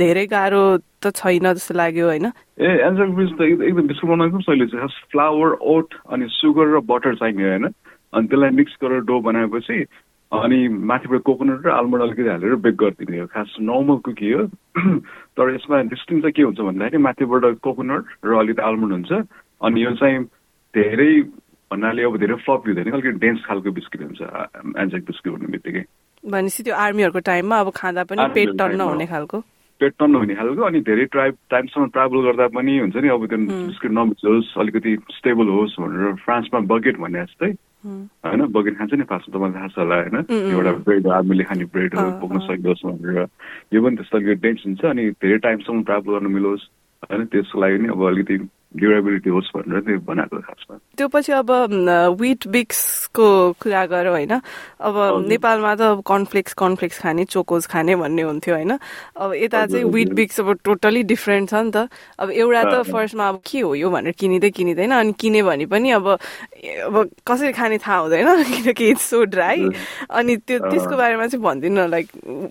धेरै 0.00 0.26
गाह्रो 0.32 0.62
त 1.04 1.12
छैन 1.12 1.52
जस्तो 1.52 1.76
लाग्यो 1.76 2.06
होइन? 2.08 2.26
ए 2.56 2.70
एन्जल 2.88 3.12
ब्रिज 3.14 3.30
त 3.36 3.40
एकदम 3.68 3.86
बिस्कुट 3.92 4.10
बनाउनु 4.10 4.40
सजिलो 4.48 4.66
छ। 4.72 4.90
फ्लावर 5.12 5.60
ओट 5.60 5.94
अनि 6.08 6.26
सुगर 6.40 6.66
र 6.72 6.80
बटर 6.88 7.14
चाहिने 7.20 7.44
होइन? 7.44 7.68
अनि 8.12 8.26
त्यसलाई 8.28 8.50
मिक्स 8.50 8.76
गरेर 8.82 9.00
डो 9.08 9.20
बनाएपछि 9.20 9.84
अनि 10.32 10.68
माथिबाट 10.68 11.20
कोकोनट 11.24 11.66
र 11.66 11.70
आलमन्ड 11.72 12.02
अलिकति 12.02 12.28
हालेर 12.28 12.54
बेक 12.60 12.76
गरिदिने 12.76 13.18
हो। 13.18 13.26
खास 13.32 13.56
नर्मल 13.60 13.96
कुकी 14.04 14.30
हो। 14.32 14.44
तर 15.36 15.54
यसमा 15.54 15.80
डिस्टिङ 15.88 16.20
चाहिँ 16.20 16.32
के 16.32 16.42
हुन्छ 16.42 16.60
भन्दाखेरि 16.60 16.98
माथिबाट 17.00 17.44
कोकोनट 17.64 18.04
र 18.24 18.36
अलिकति 18.36 18.62
आलमन्ड 18.62 18.92
हुन्छ। 18.92 19.12
अनि 19.60 19.84
यो 19.84 19.90
चाहिँ 19.96 20.24
धेरै 20.74 21.12
भन्नाले 21.72 22.02
अब 22.04 22.16
धेरै 22.16 22.34
फ्लप 22.44 22.62
हुँदैन 22.68 22.92
अलिकति 22.92 23.18
डेन्स 23.24 23.44
खालको 23.44 23.70
बिस्किट 23.72 24.00
हुन्छ 24.02 24.20
एन्जेक 24.84 25.02
बिस्किट 25.08 25.32
भन्ने 25.32 25.52
बित्तिकै। 25.52 25.84
भनेपछि 26.24 26.62
त्यो 26.62 26.74
आर्मीहरूको 26.76 27.20
टाइममा 27.30 27.56
अब 27.60 27.70
खाँदा 27.76 28.04
पनि 28.04 28.28
पेट 28.36 28.48
टन्न 28.48 28.58
टाइममा। 28.58 28.84
हुने 28.84 29.06
खालको। 29.06 29.40
पेट 29.80 29.92
टन्न 29.98 30.14
हुने 30.14 30.34
खालको 30.34 30.62
अनि 30.62 30.80
धेरै 30.80 31.04
ट्राइब 31.14 31.34
टाइमसम्म 31.50 31.86
ट्राभल 31.96 32.20
गर्दा 32.28 32.46
पनि 32.52 32.78
हुन्छ 32.78 32.96
नि 32.96 33.08
अब 33.08 33.26
त्यो 33.26 33.38
बिस्किट 33.38 33.90
नमिचोस् 33.96 34.58
अलिकति 34.60 34.96
स्टेबल 35.16 35.48
होस् 35.56 35.80
भनेर 35.80 36.14
फ्रान्समा 36.24 36.60
बकेट 36.72 36.96
भने 36.98 37.24
जस्तै। 37.24 37.52
होइन 37.84 38.46
बकेट 38.52 38.78
खान्छ 38.78 38.92
नि 38.94 39.04
फास्ट 39.04 39.30
तपाईँलाई 39.30 39.52
थाहा 39.52 39.68
छ 39.68 39.78
होला 39.78 39.94
होइन? 39.94 40.16
एउटा 40.30 40.72
ब्रेड 40.72 41.06
आर्मीले 41.06 41.44
खाने 41.44 41.64
ब्रेड 41.64 41.94
हो 41.94 42.00
अँ, 42.00 42.20
बोक्न। 42.20 42.38
सकियोस् 42.38 42.86
भनेर। 42.86 43.26
यो 43.74 43.82
पनि 43.82 43.96
त्यस्तो 43.96 44.18
अलिकति 44.18 44.34
डेन्स 44.48 44.62
हुन्छ 44.66 44.84
अनि 44.84 45.10
धेरै 45.10 45.38
टाइमसम्म 45.38 45.82
ट्राभल 45.82 46.12
गर्न 46.12 46.26
मिलोस् 46.32 46.64
होइन? 47.10 47.24
त्यसको 47.24 47.60
लागि 47.60 47.78
नि 47.78 47.88
अब 47.88 48.02
अलिकति 48.08 48.36
ड्युरेबिलिटी 48.76 49.30
होस् 49.30 49.50
भनेर 49.56 49.80
त्यो 49.80 49.98
बनाएको 50.04 50.38
खासमा। 50.44 50.76
त्यो 50.96 51.08
पछि 51.08 51.32
अब 51.32 51.50
विट 52.20 52.46
बिक्सको 52.46 53.28
कुरा 53.62 53.84
गरौँ 53.86 54.12
होइन। 54.12 54.34
अब 54.84 55.24
नेपालमा 55.28 55.74
त 55.74 55.80
अब 55.80 56.02
कर्नफ्लेक्स 56.04 56.52
कर्नफ्लेक्स 56.52 56.98
खाने 57.00 57.24
चोकोज 57.24 57.66
खाने 57.66 57.96
भन्ने 57.96 58.22
हुन्थ्यो 58.22 58.54
होइन। 58.54 58.72
अब 59.16 59.32
यता 59.34 59.66
चाहिँ 59.66 59.84
विट। 59.88 60.12
बिक्स 60.12 60.40
अब 60.40 60.52
टोटली 60.64 61.02
डिफ्रेन्ट 61.02 61.50
छ 61.50 61.54
नि 61.54 61.70
त। 61.70 61.88
अब 62.20 62.30
एउटा 62.30 62.62
त। 62.62 62.82
फर्स्टमा 62.92 63.28
अब 63.28 63.40
के 63.40 63.60
हो 63.60 63.74
यो 63.74 63.90
भनेर 63.90 64.12
किनिँदै 64.20 64.50
किनिँदैन 64.50 64.92
अनि 64.92 65.12
किने 65.16 65.42
भने 65.42 65.66
पनि 65.66 65.90
अब 65.90 66.06
अब 66.08 66.94
कसरी 67.24 67.52
खाने 67.52 67.78
थाहा 67.78 67.98
हुँदैन 67.98 68.42
किनकि 68.52 68.88
इट्स 68.90 69.08
सो 69.10 69.24
ड्राई 69.32 69.68
अनि 70.10 70.36
त्यो 70.44 70.58
त्यसको 70.68 70.96
बारेमा 70.96 71.26
चाहिँ 71.26 71.44
भनिदिनु 71.44 71.80
न 71.80 71.88
लाइक 71.88 72.06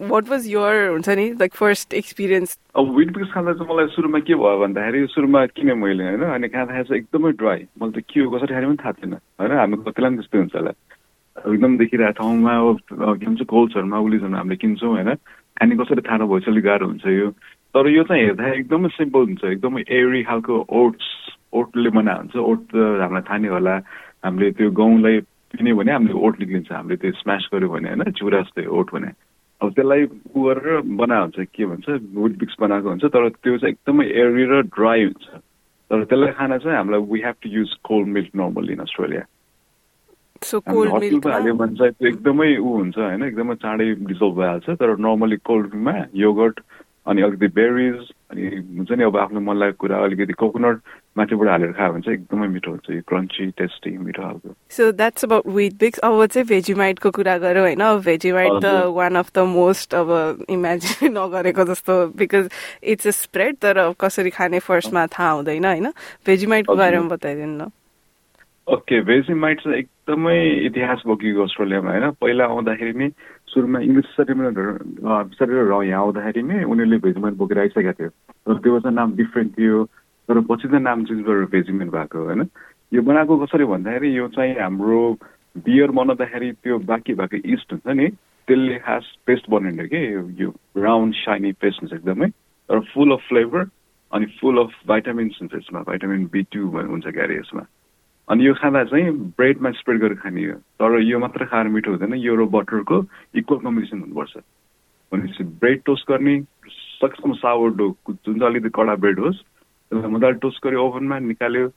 वाट 0.09 0.29
वाज 0.29 0.47
योर 0.49 0.73
हुन्छ 0.97 1.09
नि 1.09 1.29
लाइक 1.37 1.53
फर्स्ट 1.53 1.93
एक्सपिरियन्स 1.93 2.57
अब 2.77 2.95
विट 2.97 3.09
बिक्स 3.17 3.33
खाँदा 3.33 3.53
चाहिँ 3.53 3.69
मलाई 3.69 3.87
सुरुमा 3.95 4.19
के 4.19 4.35
भयो 4.35 4.57
भन्दाखेरि 4.61 5.05
सुरुमा 5.11 5.45
किने 5.57 5.73
मैले। 5.73 6.05
होइन? 6.17 6.33
अनि 6.33 6.47
खाँदाखेरि 6.47 6.87
चाहिँ 6.87 7.01
एकदमै 7.01 7.31
ड्राई 7.31 7.61
मैले 7.81 8.01
त 8.01 8.05
के 8.09 8.19
हो 8.19 8.29
कसरी 8.33 8.53
खाने 8.53 8.67
पनि 8.67 8.77
थाहा 8.83 8.91
थिएन। 8.91 9.13
होइन? 9.13 9.51
हामी 9.57 9.75
कतिलाई 9.85 10.09
पनि 10.09 10.17
त्यस्तै 10.17 10.37
हुन्छ 10.37 10.55
होला। 10.55 10.71
एकदम 11.37 11.77
देखिरहेको 11.77 12.17
ठाउँमा 12.17 12.53
के 12.91 13.25
भन्छ 13.25 13.41
कोल्सहरूमा 13.45 13.97
उलिसहरूमा 13.97 14.37
हामीले 14.37 14.55
किन्छौँ 14.57 14.91
होइन? 14.97 15.13
खाने 15.57 15.75
कसरी 15.77 16.01
थाहा 16.01 16.17
नभएपछि 16.17 16.51
अलिक 16.51 16.63
गाह्रो 16.63 16.85
हुन्छ 16.87 17.05
यो। 17.05 17.29
तर 17.73 17.87
यो 17.89 18.03
चाहिँ 18.03 18.23
हेर्दा 18.23 18.47
एकदमै 18.53 18.89
सिम्पल 18.97 19.21
हुन्छ। 19.29 19.43
एकदमै 19.45 19.81
एरी 19.85 20.23
खालको 20.23 20.53
ओट्स 20.69 21.07
ओटले 21.53 21.89
बनाएको 21.89 22.21
हुन्छ। 22.21 22.35
ओट 22.37 22.59
त 22.73 22.75
हामीलाई 22.75 23.21
थाहा 23.29 23.37
नै 23.37 23.49
होला। 23.53 23.75
हामीले 24.25 24.51
त्यो 24.57 24.71
गहुँलाई 24.71 25.19
पिन्यो 25.53 25.75
भने 25.77 25.91
हामीले 25.91 26.13
ओट 26.13 26.39
निक्लिन्छ। 26.39 26.71
हामीले 26.71 26.97
त्यो 26.97 27.11
स्म्यास 27.21 27.49
गऱ्यो 27.53 27.69
भने 27.69 27.89
होइन? 27.89 28.03
चिउरा 28.17 28.41
जस्तै 28.41 28.65
ओट 28.65 28.87
भने। 28.93 29.11
अब 29.61 29.73
त्यसलाई 29.73 30.03
उ 30.03 30.39
गरेर 30.45 30.81
बनाएको 30.85 31.23
हुन्छ 31.23 31.49
के 31.53 31.65
भन्छ? 31.65 31.87
वुड 32.13 32.33
बिक्स 32.37 32.55
बनाएको 32.61 32.89
हुन्छ। 32.89 33.05
तर 33.05 33.29
त्यो 33.29 33.57
चाहिँ 33.57 33.73
एकदमै 33.73 34.05
एरी 34.05 34.43
र 34.45 34.61
ड्राई 34.73 35.03
हुन्छ। 35.03 35.25
तर 35.91 36.03
त्यसलाई 36.03 36.31
खान 36.31 36.57
चाहिँ 36.57 36.77
हामीलाई 36.77 37.01
we 37.11 37.19
have 37.21 37.35
to 37.41 37.49
use 37.49 37.73
cold 37.83 38.07
milk 38.09 38.35
normally 38.35 38.73
in 38.73 38.79
Australia 38.79 39.25
मिल्कमा 40.41 41.31
हाल्यो 41.31 41.53
मिल्कमा 41.53 41.55
भने 41.55 41.75
चाहिँ 41.75 41.93
त्यो 41.93 42.09
एकदमै 42.09 42.49
ऊ 42.57 42.73
हुन्छ 42.73 42.97
होइन 42.97 43.23
एकदमै 43.23 43.55
चाँडै 43.55 43.87
डिजल्भ 44.03 44.35
भइहाल्छ 44.39 44.69
तर 44.81 44.95
नर्मली 44.99 45.37
कोल्ड 45.43 45.69
ड्रिङ्कमा 45.69 45.95
योगर्ट 46.15 46.59
अनि 47.07 47.21
अलिकति 47.21 47.47
बेरिज 47.55 48.11
अनि 48.31 48.41
हुन्छ 48.77 48.91
नि 48.91 49.03
अब 49.03 49.17
आफ्नो 49.17 49.39
मन 49.39 49.57
लागेको 49.57 49.77
कुरा 49.79 49.97
अलिकति 50.03 50.33
कोकोनट 50.33 50.81
माथिबाट 51.17 51.49
हालेर 51.49 51.71
खायो 51.71 51.91
भने 51.93 52.01
चाहिँ 52.01 52.17
एकदमै 52.19 52.47
मिठो 52.47 52.71
हुन्छ। 52.71 52.89
यो 52.91 53.01
क्रन्ची 53.07 53.45
टेस्टी 53.57 53.97
मिठो 53.97 54.21
खालको। 54.21 54.55
सो 54.69 54.91
द्याट्स 54.91 55.25
अबाउट 55.25 55.47
विट 55.47 55.73
बिक्स 55.79 55.99
अब 55.99 56.25
चाहिँ 56.25 56.47
भेजिमाइटको 56.47 57.11
कुरा 57.11 57.37
गरौँ 57.37 57.61
होइन। 57.61 57.79
अब 57.79 58.01
भेजिमाइट 58.03 58.51
त। 58.63 58.73
वान 58.99 59.15
अफ 59.15 59.31
द 59.35 59.45
मोस्ट 59.47 59.95
अब 59.95 60.45
इमेजिन 60.49 61.11
नगरेको 61.17 61.63
जस्तो 61.71 61.93
बिकज 62.17 62.49
इट्स 62.83 63.07
अ 63.07 63.11
स्प्रेड 63.23 63.57
तर 63.61 63.77
अब 63.77 63.95
कसरी 63.99 64.29
खाने 64.29 64.59
फर्स्टमा 64.59 65.07
थाहा 65.07 65.31
हुँदैन 65.31 65.65
होइन। 65.65 65.87
भेजिमाइटको। 66.25 66.75
बारेमा 66.75 67.15
बताइदिनु 67.15 67.57
न 67.63 67.71
ओके 68.67 68.99
भेजिमाइट 69.01 69.61
चाहिँ 69.61 69.77
एकदमै 69.79 70.37
इतिहास 70.67 71.03
बोकेको 71.07 71.43
अस्ट्रेलियामा 71.43 71.91
होइन। 71.91 72.11
पहिला 72.21 72.45
आउँदाखेरि 72.45 72.93
नै 72.93 73.09
सुरुमा 73.57 73.79
इङ्ग्लिस 73.89 74.05
सेटेलमेन्टहरू 74.05 74.71
सेटेलरहरू 75.33 75.81
यहाँ 75.83 76.01
आउँदाखेरि 76.01 76.41
नै 76.45 76.63
उनीहरूले 76.63 76.97
भेजिमाइट 77.01 77.35
बोकेर 77.41 77.59
आइसकेको 77.59 77.93
थियो। 77.97 78.09
तर 78.45 78.55
त्यो 78.61 78.79
चाहिँ 78.79 78.95
नाम 78.95 79.15
डिफ्रेन्ट 79.17 79.57
थियो 79.57 79.83
तर 80.29 80.39
पछि 80.49 80.67
चाहिँ 80.67 80.83
नाम 80.83 81.05
चेन्ज 81.05 81.21
गरेर 81.25 81.45
भेजिमेन्ट 81.51 81.91
भएको 81.91 82.17
होइन? 82.25 82.41
यो 82.93 83.01
बनाएको 83.01 83.37
कसरी 83.45 83.65
भन्दाखेरि 83.65 84.17
यो 84.17 84.27
चाहिँ 84.27 84.53
हाम्रो 84.55 85.01
बियर 85.65 85.91
बनाउँदाखेरि 85.91 86.51
त्यो 86.63 86.77
बाँकी 86.79 87.13
भएको 87.13 87.37
इस्ट 87.53 87.73
हुन्छ 87.73 87.87
नि 87.97 88.07
त्यसले 88.47 88.77
खास 88.79 89.03
पेस्ट 89.27 89.49
बनाउने 89.49 89.87
कि 89.87 90.01
यो- 90.43 90.83
राउन्ड 90.83 91.15
साइनी 91.15 91.51
पेस्ट 91.51 91.81
हुन्छ 91.81 91.93
एकदमै 91.93 92.29
तर 92.69 92.79
फुल 92.79 93.11
अफ 93.11 93.21
फ्लेभर 93.29 93.65
अनि 94.13 94.25
फुल 94.39 94.57
अफ 94.57 94.71
भाइटामिन्स 94.87 95.39
हुन्छ 95.41 95.53
यसमा 95.55 95.81
भाइटामिन 95.81 96.29
बी 96.33 96.41
टू 96.43 96.67
हुन्छ 96.67 97.07
क्यारे 97.07 97.35
यसमा। 97.35 97.63
अनि 98.27 98.47
यो 98.47 98.53
खाँदा 98.53 98.83
चाहिँ 98.83 99.11
ब्रेडमा 99.37 99.71
स्प्रेड 99.79 99.99
गरेर 100.01 100.15
खाने 100.17 100.45
हो 100.45 100.53
तर 100.79 100.99
यो 101.01 101.19
मात्र 101.19 101.45
खाएर 101.45 101.67
मिठो 101.75 101.91
हुँदैन 101.91 102.13
यो 102.19 102.35
र 102.35 102.45
बटरको 102.55 102.97
इक्वल 103.39 103.59
कम्बिनेसन 103.65 103.99
हुनुपर्छ 103.99 104.37
भनेपछि 105.11 105.43
ब्रेड 105.61 105.81
टोस्ट 105.85 106.09
गर्ने 106.11 106.39
सकेसम्म 107.01 107.33
सावर 107.39 107.69
डो 107.79 107.89
जुन 108.09 108.39
चाहिँ 108.39 108.51
अलिकति 108.51 108.69
कडा 108.75 108.95
ब्रेड 109.03 109.19
होस् 109.19 109.41
त्यसलाई 109.91 110.11
मजाले 110.11 110.39
टोस्ट 110.43 110.65
गऱ्यो 110.65 110.87
ओभनमा 110.87 111.19
निकाल्यो 111.31 111.67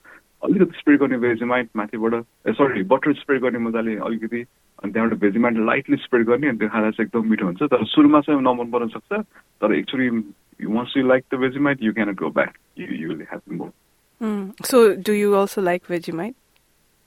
अलिकति 0.42 0.78
स्प्रेड 0.78 1.00
गर्ने 1.00 1.18
भेजिमाइट 1.28 1.68
माथिबाट 1.76 2.14
ए 2.48 2.52
सरी 2.58 2.82
बटर 2.92 3.12
स्प्रेड 3.22 3.42
गर्ने 3.42 3.58
मजाले 3.68 3.96
अलिकति 4.08 4.42
अनि 4.82 4.92
त्यहाँबाट 4.92 5.18
भेजिमाइट 5.20 5.64
लाइटली 5.70 5.96
स्प्रेड 6.04 6.26
गर्ने 6.26 6.48
अनि 6.48 6.58
त्यो 6.58 6.68
खाँदा 6.68 6.90
चाहिँ 6.90 7.06
एकदम 7.06 7.30
मिठो 7.30 7.46
हुन्छ 7.46 7.62
तर 7.62 7.84
सुरुमा 7.94 8.20
चाहिँ 8.20 8.42
नमन 8.42 8.70
पर्न 8.70 8.88
सक्छ 8.98 9.24
तर 9.62 9.74
actually 9.74 10.10
the 10.60 11.36
Vegemite, 11.36 11.80
you 11.80 11.92
cannot 11.92 12.16
go 12.16 12.30
back. 12.30 12.58
You 12.76 12.86
you 12.86 13.08
will 13.08 13.26
have 13.26 13.42
more. 13.46 13.72
Mm. 14.20 14.52
So, 14.64 14.96
do 14.96 15.12
you 15.12 15.34
also 15.34 15.62
like 15.62 15.86
Vegemite? 15.86 16.34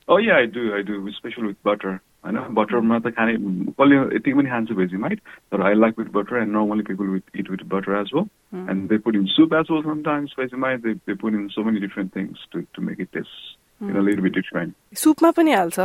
Oh 0.07 0.17
yeah, 0.17 0.37
I 0.37 0.45
do. 0.47 0.75
I 0.75 0.81
do, 0.81 1.07
especially 1.07 1.47
with 1.47 1.63
butter. 1.63 2.01
I 2.23 2.31
know 2.31 2.43
बटरमा 2.49 2.97
त 2.99 3.11
खाने 3.15 3.33
कसले 3.75 3.95
यतिकै 4.15 4.35
पनि 4.35 4.49
खान्छ 4.49 4.71
भेजिमाइट 4.75 5.19
तर 5.51 5.61
I 5.61 5.73
like 5.75 5.99
with 5.99 6.11
butter 6.13 6.37
and 6.37 6.51
normally 6.55 6.83
people 6.89 7.07
with 7.07 7.39
it 7.39 7.49
with 7.51 7.63
butter 7.73 7.95
as 7.99 8.11
well 8.15 8.27
and 8.71 8.87
they 8.89 8.97
put 9.05 9.15
in 9.15 9.25
soup 9.31 9.53
as 9.53 9.71
well 9.71 9.81
sometimes 9.83 10.35
Vegemite 10.39 10.81
they 10.83 10.93
they 11.07 11.13
put 11.23 11.33
in 11.33 11.47
so 11.55 11.63
many 11.63 11.79
different 11.79 12.15
things 12.15 12.47
to 12.51 12.61
to 12.75 12.81
make 12.81 13.01
it 13.01 13.09
taste 13.13 13.57
सुपमा 14.95 15.29
पनि 15.37 15.51
हाल्छ? 15.53 15.79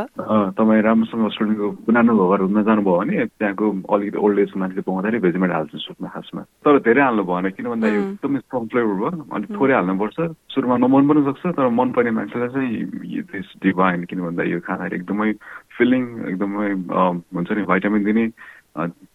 तपाईँ 0.59 0.83
राम्रोसँग 0.83 1.25
अस्ट्रेलियाको 1.27 1.71
पुरानो 1.87 2.13
घर 2.15 2.41
घुम्न 2.47 2.63
जानुभयो 2.69 2.97
भने 2.99 3.25
त्यहाँको 3.27 3.67
अलिकति 3.95 4.19
ओल्ड 4.19 4.39
एज 4.39 4.53
मान्छेले 4.57 4.83
पाउँदाखेरि 4.89 5.19
भेजिमेट 5.27 5.53
हाल्छ 5.53 5.73
सुपमा 5.87 6.09
खासमा 6.15 6.43
तर 6.65 6.79
धेरै 6.87 7.03
हाल्नु 7.03 7.25
भएन 7.31 7.47
किन 7.57 7.67
भन्दा 7.73 7.89
यो 7.89 8.01
एकदमै 8.03 8.39
स्ट्रङ 8.45 8.67
फ्लेभर 8.73 8.95
भयो 8.99 9.11
अनि 9.35 9.47
थोरै 9.57 9.75
हाल्नुपर्छ। 9.75 10.19
सुरुमा 10.55 10.77
नमन 10.85 11.09
पनि 11.09 11.21
सक्छ 11.29 11.43
तर 11.57 11.69
मन 11.79 11.89
पर्ने 11.97 12.11
मान्छेलाई 12.19 12.49
चाहिँ 12.55 13.23
डिभाइन 13.65 14.05
किन 14.11 14.21
भन्दा 14.27 14.43
यो 14.53 14.61
खाँदाखेरि 14.69 14.97
एकदमै 15.01 15.33
फिलिङ 15.79 16.03
एकदमै 16.33 16.69
हुन्छ 17.35 17.51
नि 17.51 17.63
भाइटामिन 17.73 18.05
दिने 18.05 18.25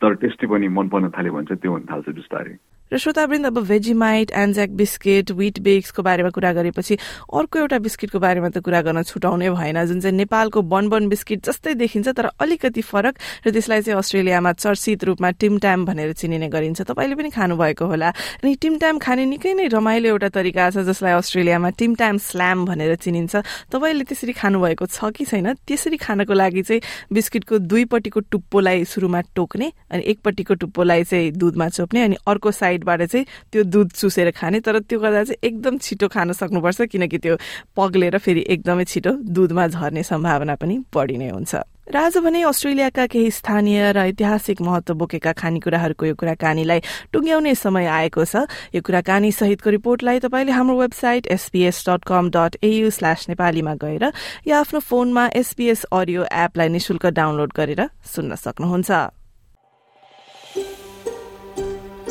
तर 0.02 0.14
टेस्टी 0.22 0.46
पनि 0.52 0.68
मन 0.68 0.88
पर्न 0.92 1.10
थाल्यो 1.16 1.34
भने 1.34 1.46
चाहिँ 1.48 1.62
त्यो 1.62 1.72
हुन 1.72 1.84
थाल्छ 1.92 2.10
बिस्तारै। 2.20 2.56
र 2.92 2.98
श्रोतावृन्द 2.98 3.46
अब 3.46 3.58
भेजिमाइट 3.66 4.32
एन्ज्याक 4.32 4.70
बिस्किट 4.80 5.32
विट 5.32 5.60
बेक्सको 5.60 6.04
बारेमा 6.04 6.30
कुरा 6.30 6.52
गरेपछि 6.54 6.96
अर्को 7.34 7.60
एउटा 7.60 7.78
बिस्किटको 7.80 8.20
बारेमा 8.20 8.50
त 8.50 8.58
कुरा 8.60 8.82
गर्न 8.82 9.04
छुटाउनै 9.04 9.50
भएन। 9.50 9.86
जुन 9.86 10.00
चाहिँ 10.02 10.18
नेपालको 10.18 10.62
बनबन 10.62 11.08
बिस्किट 11.10 11.46
जस्तै 11.46 11.74
देखिन्छ 11.74 12.08
तर 12.10 12.26
अलिकति 12.38 12.82
फरक 12.82 13.14
र 13.48 13.52
त्यसलाई 13.52 13.82
चाहिँ 13.82 13.98
अस्ट्रेलियामा 13.98 14.52
चर्चित 14.54 15.04
रूपमा 15.04 15.30
टिम 15.42 15.58
टाइम 15.60 15.86
भनेर 15.86 16.14
चिनिने 16.14 16.48
गरिन्छ। 16.50 16.82
तपाईँले 16.82 17.16
पनि 17.16 17.30
खानुभएको 17.30 17.86
होला। 17.86 18.10
अनि 18.44 18.56
टिम 18.62 18.78
टाइम 18.78 18.98
खाने 19.00 19.26
निकै 19.26 19.54
नै 19.54 19.68
रमाइलो 19.74 20.08
एउटा 20.10 20.30
तरिका 20.30 20.70
छ 20.70 20.86
जसलाई 20.86 21.14
अस्ट्रेलियामा 21.18 21.70
टिम 21.74 21.96
टाइम 21.96 22.18
स्ल्याम 22.20 22.66
भनेर 22.66 22.96
चिनिन्छ। 23.02 23.34
तपाईँले 23.74 24.04
त्यसरी 24.06 24.34
खानुभएको 24.34 24.86
छ 24.86 25.10
कि 25.18 25.26
छैन 25.26 25.54
त्यसरी 25.66 25.98
खानको 25.98 26.34
लागि 26.34 26.62
चाहिँ 26.62 26.82
बिस्किटको 27.10 27.58
दुईपट्टिको 27.58 28.20
टुप्पोलाई 28.30 28.86
सुरुमा 28.86 29.22
टोक्ने 29.34 29.72
अनि 29.90 30.04
एकपट्टिको 30.04 30.54
टुप्पोलाई 30.62 31.04
चाहिँ 31.04 31.32
दुधमा 31.32 31.68
चोप्ने 31.70 32.02
अनि 32.04 32.16
अर्को 32.28 32.52
साइड 32.54 32.73
साइडबाट 32.74 33.02
चाहिँ 33.06 33.26
त्यो 33.54 33.64
दुध 33.70 33.92
चुसेर 33.94 34.32
खाने 34.34 34.60
तर 34.66 34.80
त्यो 34.82 35.00
गर्दा 35.00 35.24
चाहिँ 35.24 35.38
एकदम 35.46 35.78
छिटो 35.78 36.08
खान 36.10 36.32
सक्नुपर्छ 36.34 36.82
किनकि 36.90 37.18
त्यो 37.18 37.36
पग्लेर 37.78 38.18
फेरि 38.18 38.46
एकदमै 38.50 38.84
छिटो 38.90 39.12
दुधमा 39.30 39.68
झर्ने 39.68 40.04
सम्भावना 40.04 40.56
पनि 40.58 40.82
बढी 40.90 41.18
नै 41.18 41.30
हुन्छ। 41.30 41.62
र 41.84 41.96
आज 42.00 42.18
भने 42.24 42.42
अस्ट्रेलियाका 42.48 43.06
केही 43.06 43.30
स्थानीय 43.30 43.92
र 43.92 43.98
ऐतिहासिक 44.10 44.62
महत्व 44.64 44.94
बोकेका 44.96 45.32
खानेकुराहरूको 45.36 46.06
यो 46.06 46.16
कुराकानीलाई 46.16 46.80
टुङ्ग्याउने 47.12 47.54
समय 47.54 47.86
आएको 47.86 48.24
छ। 48.24 48.48
यो 48.74 48.82
कुराकानी 48.82 49.32
सहितको 49.32 49.70
रिपोर्टलाई 49.70 50.20
तपाईँले 50.24 50.52
हाम्रो 50.52 50.80
website 50.80 51.28
SBS 51.28 51.84
dot 51.84 52.02
com 52.08 52.30
dot 52.32 52.64
AU 52.64 52.90
slash 52.90 53.28
नेपालीमा 53.30 53.74
गएर 53.84 54.04
या 54.48 54.60
आफ्नो 54.60 54.80
फोनमा 54.80 55.28
एसपीएस 55.36 55.84
अडियो 55.92 56.24
एपलाई 56.24 56.70
निशुल्क 56.72 57.06
डाउनलोड 57.20 57.52
गरेर 57.52 57.82
सुन्न 58.16 58.36
सक्नुहुन्छ। 58.40 59.23